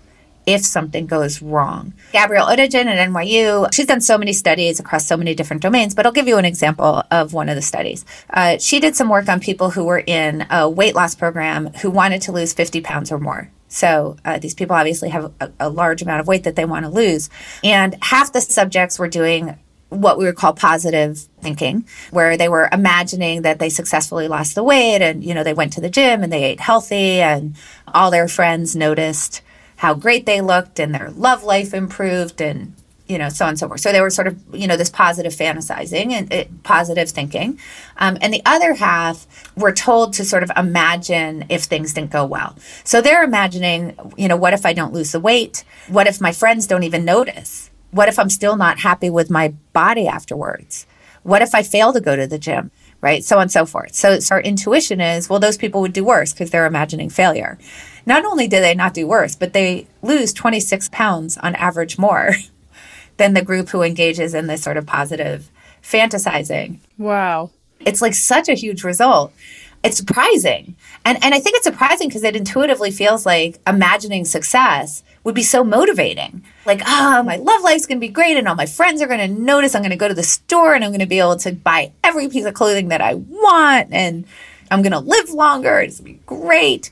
if 0.46 0.66
something 0.66 1.06
goes 1.08 1.42
wrong. 1.42 1.94
Gabrielle 2.12 2.48
Oettingen 2.48 2.86
at 2.86 3.10
NYU, 3.10 3.74
she's 3.74 3.86
done 3.86 4.02
so 4.02 4.18
many 4.18 4.34
studies 4.34 4.80
across 4.80 5.08
so 5.08 5.16
many 5.18 5.34
different 5.34 5.62
domains, 5.62 5.96
but 5.96 6.06
I'll 6.06 6.12
give 6.12 6.28
you 6.28 6.38
an 6.38 6.46
example 6.46 7.04
of 7.12 7.34
one 7.34 7.50
of 7.50 7.56
the 7.56 7.62
studies. 7.62 8.06
Uh, 8.30 8.58
she 8.58 8.80
did 8.80 8.96
some 8.96 9.10
work 9.10 9.30
on 9.30 9.40
people 9.40 9.70
who 9.72 9.86
were 9.86 10.04
in 10.06 10.46
a 10.50 10.70
weight 10.70 10.96
loss 10.96 11.16
program 11.16 11.68
who 11.82 11.90
wanted 11.90 12.22
to 12.24 12.32
lose 12.32 12.54
50 12.54 12.82
pounds 12.82 13.12
or 13.12 13.20
more. 13.20 13.50
So 13.70 14.18
uh, 14.24 14.38
these 14.38 14.54
people 14.54 14.76
obviously 14.76 15.10
have 15.10 15.32
a, 15.40 15.52
a 15.60 15.70
large 15.70 16.02
amount 16.02 16.20
of 16.20 16.28
weight 16.28 16.44
that 16.44 16.56
they 16.56 16.66
want 16.66 16.86
to 16.86 16.92
lose. 16.92 17.30
And 17.64 17.98
half 18.04 18.32
the 18.32 18.42
subjects 18.42 19.00
were 19.00 19.08
doing 19.08 19.58
what 19.94 20.18
we 20.18 20.26
would 20.26 20.36
call 20.36 20.54
positive 20.54 21.20
thinking, 21.42 21.86
where 22.12 22.38
they 22.38 22.50
were 22.50 22.70
imagining 22.72 23.44
that 23.44 23.60
they 23.60 23.70
successfully 23.70 24.28
lost 24.28 24.56
the 24.56 24.64
weight 24.64 25.02
and, 25.02 25.24
you 25.24 25.34
know, 25.34 25.44
they 25.44 25.54
went 25.54 25.74
to 25.74 25.82
the 25.82 25.90
gym 25.90 26.24
and 26.24 26.32
they 26.32 26.44
ate 26.44 26.60
healthy 26.60 27.22
and 27.22 27.56
all 27.88 28.12
their 28.12 28.28
friends 28.28 28.76
noticed 28.76 29.42
how 29.78 29.94
great 29.94 30.26
they 30.26 30.42
looked 30.42 30.80
and 30.80 30.94
their 30.94 31.12
love 31.12 31.44
life 31.44 31.74
improved 31.74 32.42
and, 32.42 32.74
you 33.08 33.18
know, 33.18 33.28
so 33.30 33.46
on 33.46 33.50
and 33.50 33.60
so 33.60 33.68
forth. 33.68 33.82
So 33.82 33.92
they 33.92 34.02
were 34.02 34.10
sort 34.10 34.28
of, 34.28 34.40
you 34.54 34.66
know, 34.66 34.78
this 34.78 34.90
positive 34.90 35.34
fantasizing 35.34 36.12
and 36.12 36.32
it, 36.32 36.64
positive 36.64 37.10
thinking. 37.10 37.60
Um, 37.98 38.18
and 38.22 38.34
the 38.34 38.42
other 38.46 38.76
half 38.76 39.28
were 39.58 39.74
told 39.74 40.14
to 40.14 40.26
sort 40.26 40.42
of 40.42 40.52
imagine 40.56 41.46
if 41.50 41.64
things 41.64 41.94
didn't 41.94 42.12
go 42.12 42.26
well. 42.26 42.56
So 42.84 43.02
they're 43.02 43.24
imagining, 43.24 43.98
you 44.18 44.28
know, 44.28 44.38
what 44.38 44.54
if 44.54 44.66
I 44.66 44.74
don't 44.74 44.94
lose 44.94 45.12
the 45.12 45.20
weight? 45.20 45.66
What 45.90 46.08
if 46.08 46.22
my 46.22 46.32
friends 46.32 46.66
don't 46.66 46.84
even 46.84 47.04
notice? 47.04 47.70
What 47.94 48.10
if 48.10 48.18
I'm 48.18 48.30
still 48.30 48.58
not 48.58 48.80
happy 48.80 49.10
with 49.10 49.30
my 49.30 49.50
body 49.72 50.08
afterwards? 50.08 50.88
What 51.22 51.44
if 51.44 51.54
I 51.54 51.62
fail 51.62 51.94
to 51.94 52.02
go 52.02 52.16
to 52.16 52.26
the 52.26 52.40
gym? 52.40 52.72
Right? 53.02 53.24
So 53.24 53.36
on 53.36 53.44
and 53.44 53.52
so 53.52 53.66
forth. 53.66 53.94
So, 53.94 54.20
so 54.20 54.36
our 54.36 54.42
intuition 54.42 55.00
is, 55.00 55.30
well, 55.30 55.40
those 55.40 55.58
people 55.58 55.82
would 55.82 55.94
do 55.94 56.04
worse 56.04 56.34
because 56.34 56.52
they're 56.52 56.66
imagining 56.66 57.10
failure. 57.10 57.58
Not 58.06 58.26
only 58.26 58.48
do 58.48 58.60
they 58.60 58.74
not 58.74 58.94
do 58.94 59.06
worse, 59.06 59.36
but 59.36 59.54
they 59.54 59.88
lose 60.02 60.34
26 60.34 60.90
pounds 60.90 61.38
on 61.38 61.54
average 61.56 62.00
more 62.00 62.32
than 63.18 63.34
the 63.34 63.44
group 63.44 63.70
who 63.70 63.84
engages 63.84 64.34
in 64.34 64.48
this 64.48 64.64
sort 64.64 64.78
of 64.78 64.86
positive 64.86 65.52
fantasizing. 65.84 66.80
Wow. 66.98 67.52
It's 67.82 68.02
like 68.02 68.14
such 68.16 68.50
a 68.50 68.54
huge 68.54 68.84
result 68.84 69.34
it's 69.84 69.98
surprising. 69.98 70.76
And 71.04 71.22
and 71.24 71.34
I 71.34 71.40
think 71.40 71.58
it's 71.58 71.66
surprising 71.66 72.08
because 72.08 72.24
it 72.24 72.36
intuitively 72.36 72.90
feels 72.90 73.26
like 73.26 73.60
imagining 73.68 74.24
success 74.24 75.04
would 75.24 75.36
be 75.36 75.44
so 75.44 75.64
motivating. 75.64 76.44
Like, 76.66 76.82
oh, 76.86 77.22
my 77.24 77.36
love 77.36 77.62
life's 77.62 77.86
going 77.86 77.98
to 77.98 78.08
be 78.08 78.12
great 78.12 78.38
and 78.38 78.48
all 78.48 78.56
my 78.56 78.66
friends 78.66 79.02
are 79.02 79.08
going 79.08 79.20
to 79.20 79.42
notice. 79.42 79.76
I'm 79.76 79.82
going 79.82 79.92
to 79.92 79.98
go 79.98 80.08
to 80.08 80.14
the 80.14 80.24
store 80.24 80.74
and 80.74 80.84
I'm 80.84 80.92
going 80.92 81.00
to 81.02 81.06
be 81.06 81.20
able 81.20 81.38
to 81.38 81.52
buy 81.52 81.92
every 82.04 82.30
piece 82.30 82.46
of 82.46 82.54
clothing 82.54 82.88
that 82.90 83.02
I 83.02 83.16
want 83.16 83.90
and 83.92 84.26
I'm 84.72 84.82
going 84.82 84.94
to 84.94 85.00
live 85.00 85.30
longer. 85.32 85.80
It's 85.80 85.98
to 85.98 86.04
be 86.04 86.20
great. 86.26 86.90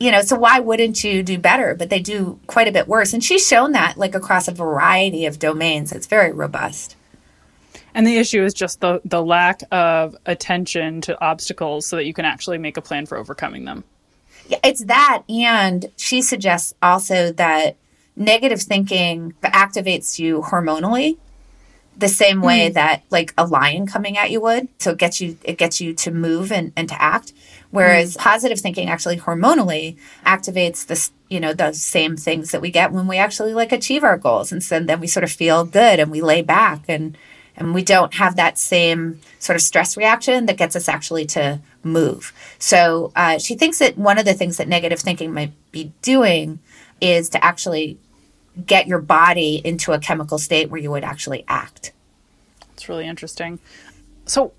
You 0.00 0.10
know, 0.10 0.22
so 0.22 0.36
why 0.36 0.58
wouldn't 0.58 1.04
you 1.04 1.22
do 1.22 1.38
better? 1.38 1.76
But 1.76 1.90
they 1.90 2.00
do 2.00 2.40
quite 2.48 2.66
a 2.66 2.72
bit 2.72 2.88
worse. 2.88 3.12
And 3.12 3.22
she's 3.22 3.46
shown 3.46 3.70
that 3.72 3.96
like 3.96 4.16
across 4.16 4.48
a 4.48 4.52
variety 4.52 5.26
of 5.26 5.38
domains. 5.38 5.92
It's 5.92 6.06
very 6.06 6.32
robust. 6.32 6.96
And 7.94 8.06
the 8.06 8.16
issue 8.16 8.42
is 8.42 8.54
just 8.54 8.80
the 8.80 9.00
the 9.04 9.22
lack 9.22 9.62
of 9.70 10.16
attention 10.26 11.00
to 11.02 11.20
obstacles 11.24 11.86
so 11.86 11.96
that 11.96 12.06
you 12.06 12.14
can 12.14 12.24
actually 12.24 12.58
make 12.58 12.76
a 12.76 12.82
plan 12.82 13.06
for 13.06 13.18
overcoming 13.18 13.64
them. 13.64 13.84
Yeah, 14.48 14.58
it's 14.64 14.84
that 14.84 15.22
and 15.28 15.86
she 15.96 16.22
suggests 16.22 16.74
also 16.82 17.32
that 17.32 17.76
negative 18.16 18.60
thinking 18.60 19.34
activates 19.42 20.18
you 20.18 20.42
hormonally 20.42 21.16
the 21.96 22.08
same 22.08 22.40
way 22.40 22.70
mm. 22.70 22.74
that 22.74 23.02
like 23.10 23.34
a 23.36 23.46
lion 23.46 23.86
coming 23.86 24.16
at 24.16 24.30
you 24.30 24.40
would. 24.40 24.68
So 24.78 24.92
it 24.92 24.98
gets 24.98 25.20
you 25.20 25.36
it 25.44 25.58
gets 25.58 25.80
you 25.80 25.94
to 25.94 26.10
move 26.10 26.50
and, 26.50 26.72
and 26.76 26.88
to 26.88 27.00
act. 27.00 27.32
Whereas 27.70 28.16
mm. 28.16 28.20
positive 28.20 28.60
thinking 28.60 28.88
actually 28.88 29.18
hormonally 29.18 29.96
activates 30.24 30.86
this, 30.86 31.12
you 31.28 31.40
know, 31.40 31.52
those 31.52 31.82
same 31.82 32.16
things 32.16 32.50
that 32.50 32.60
we 32.60 32.70
get 32.70 32.92
when 32.92 33.06
we 33.06 33.18
actually 33.18 33.54
like 33.54 33.72
achieve 33.72 34.04
our 34.04 34.16
goals. 34.16 34.52
And 34.52 34.62
so 34.62 34.80
then 34.80 35.00
we 35.00 35.06
sort 35.06 35.24
of 35.24 35.30
feel 35.30 35.64
good 35.64 36.00
and 36.00 36.10
we 36.10 36.22
lay 36.22 36.42
back 36.42 36.84
and 36.88 37.16
and 37.56 37.74
we 37.74 37.82
don't 37.82 38.14
have 38.14 38.36
that 38.36 38.58
same 38.58 39.20
sort 39.38 39.56
of 39.56 39.62
stress 39.62 39.96
reaction 39.96 40.46
that 40.46 40.56
gets 40.56 40.74
us 40.76 40.88
actually 40.88 41.26
to 41.26 41.60
move. 41.82 42.32
So 42.58 43.12
uh, 43.14 43.38
she 43.38 43.54
thinks 43.54 43.78
that 43.78 43.98
one 43.98 44.18
of 44.18 44.24
the 44.24 44.34
things 44.34 44.56
that 44.56 44.68
negative 44.68 45.00
thinking 45.00 45.32
might 45.32 45.52
be 45.70 45.92
doing 46.02 46.60
is 47.00 47.28
to 47.30 47.44
actually 47.44 47.98
get 48.66 48.86
your 48.86 49.00
body 49.00 49.60
into 49.64 49.92
a 49.92 49.98
chemical 49.98 50.38
state 50.38 50.70
where 50.70 50.80
you 50.80 50.90
would 50.90 51.04
actually 51.04 51.44
act. 51.48 51.92
It's 52.74 52.88
really 52.88 53.06
interesting. 53.06 53.58
So, 54.26 54.52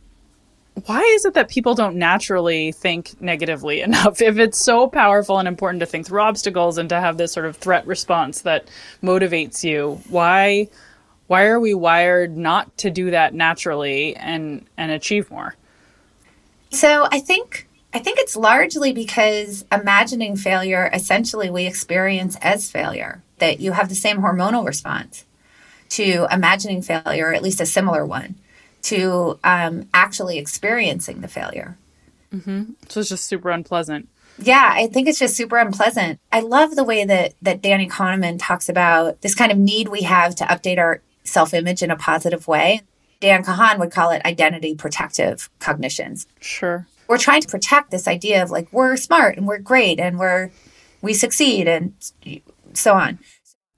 why 0.87 1.01
is 1.01 1.25
it 1.25 1.35
that 1.35 1.49
people 1.49 1.75
don't 1.75 1.97
naturally 1.97 2.71
think 2.71 3.21
negatively 3.21 3.81
enough? 3.87 4.21
If 4.21 4.37
it's 4.37 4.57
so 4.57 4.87
powerful 4.87 5.39
and 5.39 5.47
important 5.47 5.81
to 5.81 5.85
think 5.85 6.07
through 6.07 6.21
obstacles 6.21 6.77
and 6.77 6.89
to 6.89 6.99
have 6.99 7.17
this 7.17 7.31
sort 7.31 7.45
of 7.45 7.57
threat 7.57 7.85
response 7.85 8.41
that 8.41 8.67
motivates 9.01 9.63
you, 9.63 10.01
why? 10.09 10.69
Why 11.33 11.45
are 11.45 11.59
we 11.59 11.73
wired 11.73 12.37
not 12.37 12.77
to 12.77 12.91
do 12.91 13.09
that 13.09 13.33
naturally 13.33 14.15
and 14.15 14.65
and 14.77 14.91
achieve 14.91 15.31
more 15.31 15.55
so 16.69 17.07
i 17.11 17.19
think 17.19 17.67
I 17.93 17.99
think 17.99 18.17
it's 18.17 18.35
largely 18.35 18.91
because 18.91 19.65
imagining 19.71 20.35
failure, 20.35 20.89
essentially, 20.91 21.51
we 21.51 21.67
experience 21.67 22.35
as 22.41 22.71
failure, 22.71 23.21
that 23.37 23.59
you 23.59 23.73
have 23.73 23.87
the 23.87 23.95
same 23.95 24.17
hormonal 24.17 24.65
response 24.65 25.25
to 25.89 26.25
imagining 26.31 26.81
failure, 26.81 27.27
or 27.27 27.33
at 27.33 27.43
least 27.43 27.61
a 27.61 27.67
similar 27.67 28.03
one, 28.03 28.35
to 28.83 29.39
um, 29.43 29.87
actually 29.93 30.39
experiencing 30.39 31.21
the 31.21 31.27
failure. 31.27 31.77
Mm-hmm. 32.33 32.71
So 32.89 33.01
it's 33.01 33.09
just 33.09 33.25
super 33.25 33.51
unpleasant. 33.51 34.09
Yeah, 34.39 34.71
I 34.73 34.87
think 34.87 35.07
it's 35.07 35.19
just 35.19 35.35
super 35.35 35.57
unpleasant. 35.57 36.19
I 36.31 36.39
love 36.39 36.75
the 36.75 36.83
way 36.83 37.05
that 37.05 37.35
that 37.43 37.61
Danny 37.61 37.87
Kahneman 37.87 38.37
talks 38.39 38.67
about 38.67 39.21
this 39.21 39.35
kind 39.35 39.51
of 39.51 39.59
need 39.59 39.89
we 39.89 40.01
have 40.01 40.33
to 40.37 40.45
update 40.45 40.79
our 40.79 41.03
self-image 41.23 41.81
in 41.83 41.91
a 41.91 41.95
positive 41.95 42.47
way. 42.47 42.81
Dan 43.19 43.43
Kahan 43.43 43.79
would 43.79 43.91
call 43.91 44.11
it 44.11 44.23
identity 44.25 44.75
protective 44.75 45.49
cognitions. 45.59 46.27
Sure. 46.41 46.87
We're 47.07 47.17
trying 47.17 47.41
to 47.41 47.47
protect 47.47 47.91
this 47.91 48.07
idea 48.07 48.43
of 48.43 48.51
like 48.51 48.71
we're 48.71 48.97
smart 48.97 49.37
and 49.37 49.47
we're 49.47 49.59
great 49.59 49.99
and 49.99 50.19
we're 50.19 50.51
we 51.01 51.13
succeed 51.13 51.67
and 51.67 51.93
so 52.73 52.93
on. 52.93 53.19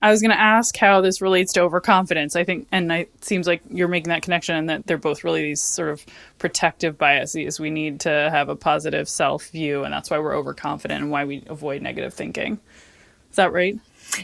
I 0.02 0.10
was 0.10 0.20
going 0.20 0.30
to 0.30 0.40
ask 0.40 0.76
how 0.76 1.00
this 1.00 1.22
relates 1.22 1.52
to 1.54 1.60
overconfidence. 1.62 2.36
I 2.36 2.44
think, 2.44 2.68
and 2.70 2.92
it 2.92 3.24
seems 3.24 3.46
like 3.46 3.62
you're 3.70 3.88
making 3.88 4.10
that 4.10 4.22
connection, 4.22 4.54
and 4.54 4.68
that 4.68 4.86
they're 4.86 4.98
both 4.98 5.24
really 5.24 5.42
these 5.42 5.62
sort 5.62 5.88
of 5.88 6.04
protective 6.38 6.98
biases. 6.98 7.58
We 7.58 7.70
need 7.70 8.00
to 8.00 8.10
have 8.10 8.48
a 8.48 8.56
positive 8.56 9.08
self 9.08 9.48
view, 9.48 9.84
and 9.84 9.92
that's 9.92 10.10
why 10.10 10.18
we're 10.18 10.36
overconfident 10.36 11.02
and 11.02 11.10
why 11.10 11.24
we 11.24 11.44
avoid 11.46 11.82
negative 11.82 12.12
thinking. 12.12 12.60
Is 13.30 13.36
that 13.36 13.52
right? 13.52 13.78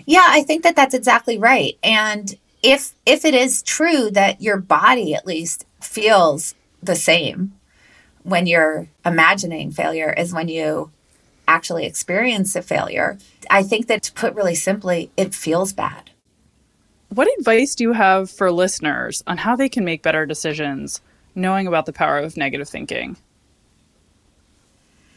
Yeah, 0.05 0.27
I 0.29 0.43
think 0.43 0.63
that 0.63 0.77
that's 0.77 0.95
exactly 0.95 1.39
right. 1.39 1.79
And 1.83 2.33
if 2.63 2.95
if 3.05 3.25
it 3.25 3.35
is 3.35 3.63
true 3.63 4.11
that 4.11 4.41
your 4.41 4.57
body 4.57 5.15
at 5.15 5.27
least 5.27 5.67
feels 5.81 6.55
the 6.83 6.97
same 6.97 7.53
when 8.23 8.47
you're 8.47 8.89
imagining 9.05 9.71
failure 9.71 10.15
as 10.17 10.33
when 10.33 10.49
you 10.49 10.91
actually 11.49 11.85
experience 11.87 12.55
a 12.55 12.63
failure, 12.63 13.19
I 13.51 13.63
think 13.63 13.89
that 13.89 14.03
to 14.05 14.13
put 14.13 14.35
really 14.35 14.55
simply, 14.55 15.11
it 15.17 15.35
feels 15.35 15.73
bad. 15.73 16.11
What 17.09 17.29
advice 17.39 17.75
do 17.75 17.85
you 17.85 17.93
have 17.93 18.31
for 18.31 18.51
listeners 18.51 19.23
on 19.27 19.39
how 19.39 19.57
they 19.57 19.69
can 19.69 19.85
make 19.85 20.03
better 20.03 20.25
decisions 20.25 21.01
knowing 21.35 21.67
about 21.67 21.87
the 21.87 21.93
power 21.93 22.19
of 22.19 22.37
negative 22.37 22.69
thinking? 22.69 23.17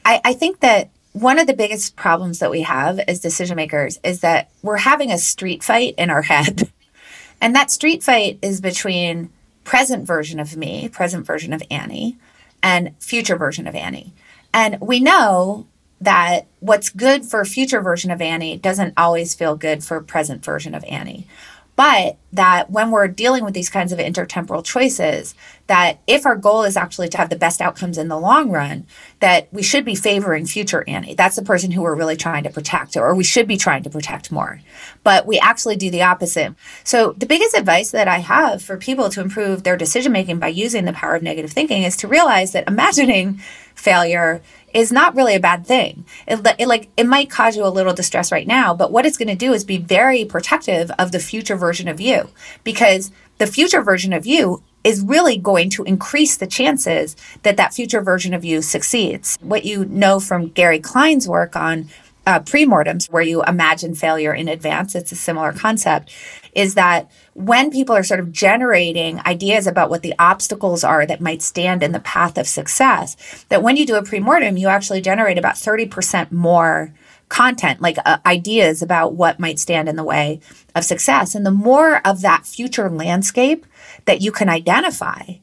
I, 0.03 0.19
I 0.25 0.33
think 0.33 0.59
that 0.59 0.89
one 1.13 1.39
of 1.39 1.47
the 1.47 1.53
biggest 1.53 1.95
problems 1.95 2.39
that 2.39 2.51
we 2.51 2.63
have 2.63 2.99
as 2.99 3.21
decision 3.21 3.55
makers 3.55 3.99
is 4.03 4.19
that 4.19 4.51
we're 4.61 4.77
having 4.77 5.11
a 5.11 5.17
street 5.17 5.63
fight 5.63 5.95
in 5.97 6.09
our 6.09 6.21
head. 6.33 6.69
And 7.41 7.55
that 7.55 7.71
street 7.71 8.03
fight 8.03 8.39
is 8.41 8.61
between 8.61 9.29
present 9.63 10.05
version 10.05 10.39
of 10.39 10.55
me, 10.55 10.89
present 10.89 11.25
version 11.25 11.53
of 11.53 11.63
Annie, 11.69 12.17
and 12.63 12.95
future 12.99 13.35
version 13.35 13.67
of 13.67 13.75
Annie. 13.75 14.13
And 14.53 14.79
we 14.79 14.99
know 14.99 15.67
that 16.01 16.47
what's 16.59 16.89
good 16.89 17.25
for 17.25 17.43
future 17.45 17.81
version 17.81 18.11
of 18.11 18.21
Annie 18.21 18.57
doesn't 18.57 18.93
always 18.97 19.33
feel 19.33 19.55
good 19.55 19.83
for 19.83 20.01
present 20.01 20.43
version 20.43 20.75
of 20.75 20.83
Annie. 20.85 21.27
But 21.75 22.17
that 22.31 22.69
when 22.69 22.91
we're 22.91 23.07
dealing 23.09 23.43
with 23.43 23.53
these 23.53 23.69
kinds 23.69 23.91
of 23.91 23.99
intertemporal 23.99 24.63
choices, 24.63 25.35
that 25.67 25.99
if 26.05 26.25
our 26.25 26.35
goal 26.35 26.63
is 26.63 26.77
actually 26.77 27.09
to 27.09 27.17
have 27.17 27.29
the 27.29 27.35
best 27.35 27.59
outcomes 27.59 27.97
in 27.97 28.07
the 28.07 28.19
long 28.19 28.51
run, 28.51 28.85
that 29.19 29.47
we 29.51 29.63
should 29.63 29.83
be 29.83 29.95
favoring 29.95 30.45
future 30.45 30.83
Annie. 30.87 31.15
That's 31.15 31.35
the 31.35 31.41
person 31.41 31.71
who 31.71 31.81
we're 31.81 31.95
really 31.95 32.15
trying 32.15 32.43
to 32.43 32.49
protect, 32.49 32.95
or 32.95 33.15
we 33.15 33.23
should 33.23 33.47
be 33.47 33.57
trying 33.57 33.83
to 33.83 33.89
protect 33.89 34.31
more. 34.31 34.61
But 35.03 35.25
we 35.25 35.39
actually 35.39 35.75
do 35.75 35.89
the 35.89 36.03
opposite. 36.03 36.53
So 36.83 37.13
the 37.13 37.25
biggest 37.25 37.55
advice 37.55 37.91
that 37.91 38.07
I 38.07 38.19
have 38.19 38.61
for 38.61 38.77
people 38.77 39.09
to 39.09 39.21
improve 39.21 39.63
their 39.63 39.77
decision 39.77 40.11
making 40.11 40.39
by 40.39 40.49
using 40.49 40.85
the 40.85 40.93
power 40.93 41.15
of 41.15 41.23
negative 41.23 41.51
thinking 41.51 41.83
is 41.83 41.97
to 41.97 42.07
realize 42.07 42.51
that 42.51 42.67
imagining 42.67 43.39
failure 43.73 44.41
is 44.73 44.91
not 44.91 45.15
really 45.15 45.35
a 45.35 45.39
bad 45.39 45.65
thing. 45.65 46.05
It, 46.27 46.45
it, 46.59 46.67
like 46.67 46.89
it 46.97 47.07
might 47.07 47.29
cause 47.29 47.55
you 47.55 47.65
a 47.65 47.67
little 47.69 47.93
distress 47.93 48.31
right 48.31 48.45
now, 48.45 48.75
but 48.75 48.91
what 48.91 49.05
it's 49.05 49.17
going 49.17 49.29
to 49.29 49.35
do 49.35 49.53
is 49.53 49.63
be 49.63 49.77
very 49.77 50.25
protective 50.25 50.91
of 50.99 51.11
the 51.11 51.19
future 51.19 51.55
version 51.55 51.87
of 51.87 52.01
you 52.01 52.29
because 52.63 53.11
the 53.37 53.47
future 53.47 53.81
version 53.81 54.11
of 54.11 54.25
you 54.25 54.61
is 54.85 55.01
really 55.01 55.35
going 55.35 55.69
to 55.71 55.83
increase 55.83 56.37
the 56.37 56.47
chances 56.47 57.17
that 57.41 57.57
that 57.57 57.73
future 57.73 58.01
version 58.01 58.33
of 58.33 58.45
you 58.45 58.61
succeeds. 58.61 59.37
What 59.41 59.65
you 59.65 59.85
know 59.85 60.19
from 60.19 60.49
Gary 60.49 60.79
Klein's 60.79 61.27
work 61.27 61.55
on 61.55 61.89
uh, 62.27 62.39
premortems, 62.39 63.09
where 63.09 63.23
you 63.23 63.43
imagine 63.43 63.95
failure 63.95 64.33
in 64.33 64.47
advance, 64.47 64.95
it's 64.95 65.11
a 65.11 65.15
similar 65.15 65.53
concept, 65.53 66.11
is 66.53 66.75
that 66.75 67.11
when 67.33 67.69
people 67.71 67.95
are 67.95 68.03
sort 68.03 68.19
of 68.19 68.31
generating 68.31 69.19
ideas 69.25 69.67
about 69.67 69.89
what 69.89 70.01
the 70.01 70.13
obstacles 70.17 70.83
are 70.83 71.05
that 71.05 71.21
might 71.21 71.41
stand 71.41 71.83
in 71.83 71.91
the 71.91 71.99
path 71.99 72.37
of 72.37 72.47
success, 72.47 73.45
that 73.49 73.61
when 73.61 73.77
you 73.77 73.85
do 73.85 73.95
a 73.95 74.03
premortem, 74.03 74.59
you 74.59 74.67
actually 74.67 75.01
generate 75.01 75.37
about 75.37 75.55
30% 75.55 76.31
more 76.31 76.93
content, 77.29 77.81
like 77.81 77.97
uh, 78.05 78.17
ideas 78.25 78.81
about 78.81 79.13
what 79.13 79.39
might 79.39 79.59
stand 79.59 79.89
in 79.89 79.95
the 79.95 80.03
way 80.03 80.39
of 80.75 80.83
success. 80.83 81.35
And 81.35 81.45
the 81.45 81.51
more 81.51 82.05
of 82.07 82.21
that 82.21 82.45
future 82.45 82.89
landscape 82.89 83.65
that 84.05 84.21
you 84.21 84.31
can 84.31 84.49
identify, 84.49 85.35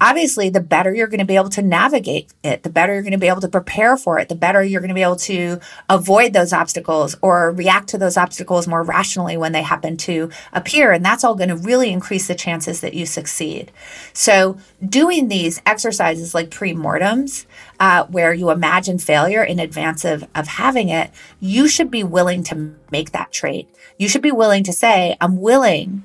obviously 0.00 0.48
the 0.48 0.60
better 0.60 0.94
you're 0.94 1.08
going 1.08 1.18
to 1.18 1.24
be 1.24 1.36
able 1.36 1.48
to 1.48 1.62
navigate 1.62 2.32
it, 2.44 2.62
the 2.62 2.70
better 2.70 2.92
you're 2.92 3.02
going 3.02 3.12
to 3.12 3.18
be 3.18 3.28
able 3.28 3.40
to 3.40 3.48
prepare 3.48 3.96
for 3.96 4.18
it, 4.18 4.28
the 4.28 4.34
better 4.34 4.62
you're 4.62 4.80
going 4.80 4.88
to 4.88 4.94
be 4.94 5.02
able 5.02 5.16
to 5.16 5.58
avoid 5.88 6.32
those 6.32 6.52
obstacles 6.52 7.16
or 7.20 7.50
react 7.50 7.88
to 7.88 7.98
those 7.98 8.16
obstacles 8.16 8.68
more 8.68 8.82
rationally 8.82 9.36
when 9.36 9.52
they 9.52 9.62
happen 9.62 9.96
to 9.96 10.30
appear. 10.52 10.92
And 10.92 11.04
that's 11.04 11.24
all 11.24 11.34
going 11.34 11.48
to 11.48 11.56
really 11.56 11.90
increase 11.90 12.28
the 12.28 12.34
chances 12.34 12.80
that 12.80 12.94
you 12.94 13.06
succeed. 13.06 13.72
So 14.12 14.58
doing 14.84 15.28
these 15.28 15.60
exercises 15.66 16.34
like 16.34 16.50
pre-mortems, 16.50 17.46
uh, 17.80 18.04
where 18.06 18.32
you 18.32 18.50
imagine 18.50 18.98
failure 18.98 19.42
in 19.42 19.58
advance 19.58 20.04
of, 20.04 20.26
of 20.34 20.46
having 20.46 20.88
it, 20.88 21.10
you 21.40 21.68
should 21.68 21.90
be 21.90 22.04
willing 22.04 22.42
to 22.44 22.74
make 22.90 23.12
that 23.12 23.32
trade. 23.32 23.66
You 23.98 24.08
should 24.08 24.22
be 24.22 24.32
willing 24.32 24.64
to 24.64 24.72
say, 24.72 25.16
I'm 25.20 25.40
willing 25.40 26.04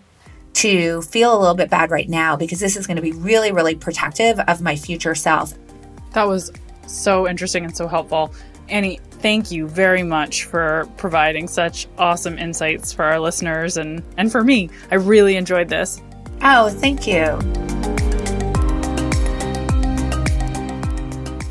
to 0.54 1.02
feel 1.02 1.36
a 1.36 1.40
little 1.40 1.56
bit 1.56 1.70
bad 1.70 1.92
right 1.92 2.08
now 2.08 2.36
because 2.36 2.60
this 2.60 2.78
is 2.78 2.88
going 2.88 2.96
to 2.96 3.02
be 3.02 3.12
really, 3.12 3.52
really 3.52 3.76
protective 3.76 4.40
of 4.40 4.62
my 4.62 4.76
future 4.76 5.16
self. 5.16 5.54
That 6.12 6.28
was 6.28 6.52
so 6.88 7.28
interesting 7.28 7.66
and 7.66 7.76
so 7.76 7.88
helpful. 7.88 8.34
Annie, 8.70 9.00
thank 9.12 9.52
you 9.52 9.68
very 9.68 10.04
much 10.04 10.46
for 10.46 10.88
providing 10.98 11.48
such 11.48 11.88
awesome 11.98 12.38
insights 12.38 12.94
for 12.94 13.04
our 13.04 13.20
listeners 13.20 13.78
and, 13.78 14.04
and 14.18 14.32
for 14.32 14.44
me. 14.44 14.70
I 14.92 14.96
really 14.96 15.36
enjoyed 15.36 15.70
this. 15.70 16.02
Oh, 16.42 16.70
thank 16.70 17.08
you. 17.08 17.40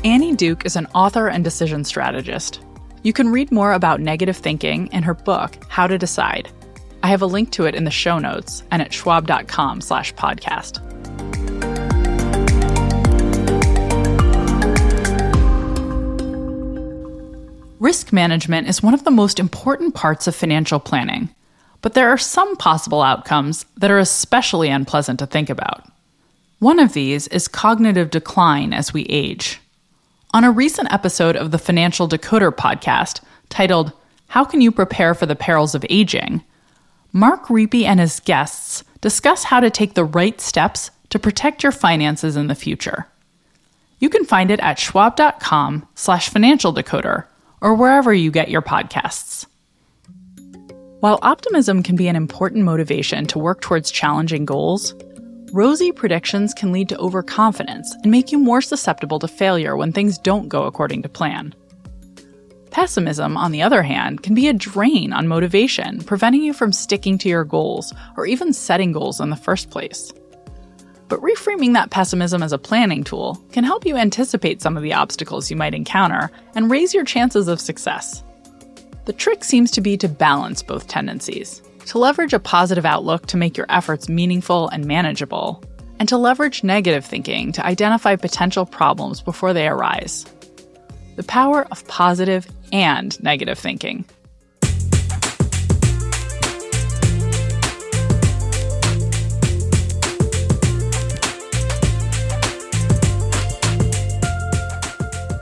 Annie 0.03 0.35
Duke 0.35 0.65
is 0.65 0.75
an 0.75 0.87
author 0.93 1.27
and 1.27 1.43
decision 1.43 1.83
strategist. 1.83 2.61
You 3.03 3.13
can 3.13 3.29
read 3.29 3.51
more 3.51 3.73
about 3.73 4.01
negative 4.01 4.37
thinking 4.37 4.87
in 4.87 5.03
her 5.03 5.13
book, 5.13 5.57
How 5.69 5.87
to 5.87 5.97
Decide 5.97 6.49
I 7.03 7.07
have 7.07 7.21
a 7.21 7.25
link 7.25 7.51
to 7.51 7.65
it 7.65 7.75
in 7.75 7.83
the 7.83 7.91
show 7.91 8.17
notes 8.17 8.63
and 8.71 8.81
at 8.81 8.93
schwab.com 8.93 9.81
slash 9.81 10.13
podcast. 10.15 10.79
Risk 17.81 18.13
management 18.13 18.69
is 18.69 18.81
one 18.81 18.93
of 18.93 19.03
the 19.03 19.11
most 19.11 19.37
important 19.37 19.93
parts 19.93 20.27
of 20.27 20.35
financial 20.35 20.79
planning, 20.79 21.27
but 21.81 21.93
there 21.93 22.07
are 22.07 22.17
some 22.17 22.55
possible 22.55 23.01
outcomes 23.01 23.65
that 23.75 23.91
are 23.91 23.99
especially 23.99 24.69
unpleasant 24.69 25.19
to 25.19 25.27
think 25.27 25.49
about. 25.49 25.83
One 26.59 26.79
of 26.79 26.93
these 26.93 27.27
is 27.27 27.49
cognitive 27.49 28.11
decline 28.11 28.71
as 28.71 28.93
we 28.93 29.03
age. 29.09 29.59
On 30.33 30.45
a 30.45 30.51
recent 30.51 30.89
episode 30.93 31.35
of 31.35 31.51
the 31.51 31.59
Financial 31.59 32.07
Decoder 32.07 32.55
podcast 32.55 33.19
titled, 33.49 33.91
How 34.27 34.45
Can 34.45 34.61
You 34.61 34.71
Prepare 34.71 35.13
for 35.13 35.25
the 35.25 35.35
Perils 35.35 35.75
of 35.75 35.85
Aging? 35.89 36.41
Mark 37.15 37.45
Riepe 37.45 37.83
and 37.83 37.99
his 37.99 38.19
guests 38.21 38.83
discuss 38.99 39.43
how 39.43 39.59
to 39.59 39.69
take 39.69 39.93
the 39.93 40.03
right 40.03 40.41
steps 40.41 40.89
to 41.09 41.19
protect 41.19 41.61
your 41.61 41.71
finances 41.71 42.35
in 42.35 42.47
the 42.47 42.55
future. 42.55 43.05
You 43.99 44.09
can 44.09 44.25
find 44.25 44.49
it 44.49 44.59
at 44.61 44.79
schwab.com 44.79 45.87
slash 45.93 46.29
financial 46.29 46.73
decoder 46.73 47.25
or 47.61 47.75
wherever 47.75 48.11
you 48.11 48.31
get 48.31 48.49
your 48.49 48.63
podcasts. 48.63 49.45
While 51.01 51.19
optimism 51.21 51.83
can 51.83 51.95
be 51.95 52.07
an 52.07 52.15
important 52.15 52.63
motivation 52.63 53.27
to 53.27 53.37
work 53.37 53.61
towards 53.61 53.91
challenging 53.91 54.45
goals, 54.45 54.95
rosy 55.51 55.91
predictions 55.91 56.51
can 56.55 56.71
lead 56.71 56.89
to 56.89 56.97
overconfidence 56.97 57.93
and 58.01 58.11
make 58.11 58.31
you 58.31 58.39
more 58.39 58.61
susceptible 58.61 59.19
to 59.19 59.27
failure 59.27 59.77
when 59.77 59.93
things 59.93 60.17
don't 60.17 60.49
go 60.49 60.63
according 60.63 61.03
to 61.03 61.09
plan. 61.09 61.53
Pessimism, 62.73 63.37
on 63.37 63.51
the 63.51 63.61
other 63.61 63.83
hand, 63.83 64.23
can 64.23 64.33
be 64.33 64.47
a 64.47 64.53
drain 64.53 65.13
on 65.13 65.27
motivation, 65.27 66.03
preventing 66.03 66.41
you 66.41 66.53
from 66.53 66.73
sticking 66.73 67.19
to 67.19 67.29
your 67.29 67.43
goals 67.43 67.93
or 68.17 68.25
even 68.25 68.51
setting 68.51 68.91
goals 68.91 69.19
in 69.19 69.29
the 69.29 69.35
first 69.35 69.69
place. 69.69 70.11
But 71.07 71.21
reframing 71.21 71.73
that 71.73 71.91
pessimism 71.91 72.41
as 72.41 72.51
a 72.51 72.57
planning 72.57 73.03
tool 73.03 73.39
can 73.51 73.63
help 73.63 73.85
you 73.85 73.95
anticipate 73.95 74.59
some 74.59 74.75
of 74.75 74.81
the 74.81 74.93
obstacles 74.93 75.51
you 75.51 75.55
might 75.55 75.75
encounter 75.75 76.31
and 76.55 76.71
raise 76.71 76.95
your 76.95 77.05
chances 77.05 77.47
of 77.47 77.61
success. 77.61 78.23
The 79.05 79.13
trick 79.13 79.43
seems 79.43 79.69
to 79.69 79.81
be 79.81 79.95
to 79.97 80.09
balance 80.09 80.63
both 80.63 80.87
tendencies, 80.87 81.61
to 81.85 81.99
leverage 81.99 82.33
a 82.33 82.39
positive 82.39 82.87
outlook 82.87 83.27
to 83.27 83.37
make 83.37 83.55
your 83.55 83.67
efforts 83.69 84.09
meaningful 84.09 84.69
and 84.69 84.85
manageable, 84.85 85.63
and 85.99 86.09
to 86.09 86.17
leverage 86.17 86.63
negative 86.63 87.05
thinking 87.05 87.51
to 87.51 87.63
identify 87.63 88.15
potential 88.15 88.65
problems 88.65 89.21
before 89.21 89.53
they 89.53 89.67
arise. 89.67 90.25
The 91.15 91.23
power 91.23 91.65
of 91.71 91.87
positive 91.87 92.47
and 92.71 93.21
negative 93.23 93.59
thinking. 93.59 94.05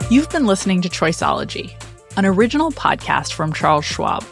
You've 0.10 0.30
been 0.30 0.46
listening 0.46 0.82
to 0.82 0.90
Choiceology, 0.90 1.74
an 2.18 2.26
original 2.26 2.70
podcast 2.72 3.32
from 3.32 3.54
Charles 3.54 3.86
Schwab. 3.86 4.26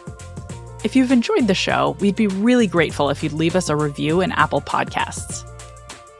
If 0.84 0.94
you've 0.94 1.10
enjoyed 1.10 1.46
the 1.46 1.54
show, 1.54 1.96
we'd 2.00 2.16
be 2.16 2.26
really 2.26 2.66
grateful 2.66 3.08
if 3.08 3.22
you'd 3.22 3.32
leave 3.32 3.56
us 3.56 3.70
a 3.70 3.76
review 3.76 4.20
in 4.20 4.30
Apple 4.32 4.60
Podcasts. 4.60 5.46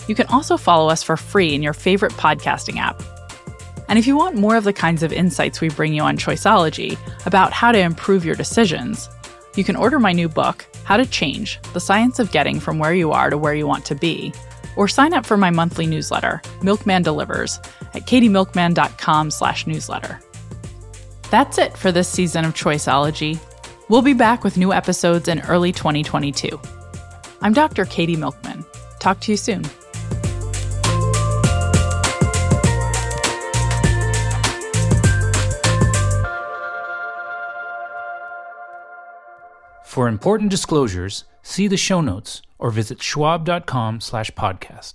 You 0.08 0.14
can 0.14 0.26
also 0.28 0.56
follow 0.56 0.88
us 0.88 1.02
for 1.02 1.18
free 1.18 1.54
in 1.54 1.62
your 1.62 1.74
favorite 1.74 2.12
podcasting 2.12 2.78
app. 2.78 3.02
And 3.90 3.98
if 3.98 4.06
you 4.06 4.16
want 4.16 4.36
more 4.36 4.54
of 4.54 4.62
the 4.62 4.72
kinds 4.72 5.02
of 5.02 5.12
insights 5.12 5.60
we 5.60 5.68
bring 5.68 5.92
you 5.92 6.02
on 6.02 6.16
Choiceology 6.16 6.96
about 7.26 7.52
how 7.52 7.72
to 7.72 7.78
improve 7.78 8.24
your 8.24 8.36
decisions, 8.36 9.08
you 9.56 9.64
can 9.64 9.74
order 9.74 9.98
my 9.98 10.12
new 10.12 10.28
book, 10.28 10.64
How 10.84 10.96
to 10.96 11.04
Change 11.04 11.60
The 11.72 11.80
Science 11.80 12.20
of 12.20 12.30
Getting 12.30 12.60
from 12.60 12.78
Where 12.78 12.94
You 12.94 13.10
Are 13.10 13.30
to 13.30 13.36
Where 13.36 13.52
You 13.52 13.66
Want 13.66 13.84
to 13.86 13.96
Be, 13.96 14.32
or 14.76 14.86
sign 14.86 15.12
up 15.12 15.26
for 15.26 15.36
my 15.36 15.50
monthly 15.50 15.86
newsletter, 15.86 16.40
Milkman 16.62 17.02
Delivers, 17.02 17.58
at 17.92 18.06
katiemilkman.com 18.06 19.32
slash 19.32 19.66
newsletter. 19.66 20.20
That's 21.32 21.58
it 21.58 21.76
for 21.76 21.90
this 21.90 22.08
season 22.08 22.44
of 22.44 22.54
Choiceology. 22.54 23.40
We'll 23.88 24.02
be 24.02 24.14
back 24.14 24.44
with 24.44 24.56
new 24.56 24.72
episodes 24.72 25.26
in 25.26 25.40
early 25.40 25.72
2022. 25.72 26.60
I'm 27.42 27.52
Dr. 27.52 27.86
Katie 27.86 28.14
Milkman. 28.14 28.64
Talk 29.00 29.18
to 29.22 29.32
you 29.32 29.36
soon. 29.36 29.64
For 40.00 40.08
important 40.08 40.50
disclosures, 40.50 41.24
see 41.42 41.68
the 41.68 41.76
show 41.76 42.00
notes 42.00 42.40
or 42.58 42.70
visit 42.70 43.02
schwab.com 43.02 44.00
slash 44.00 44.30
podcast. 44.30 44.94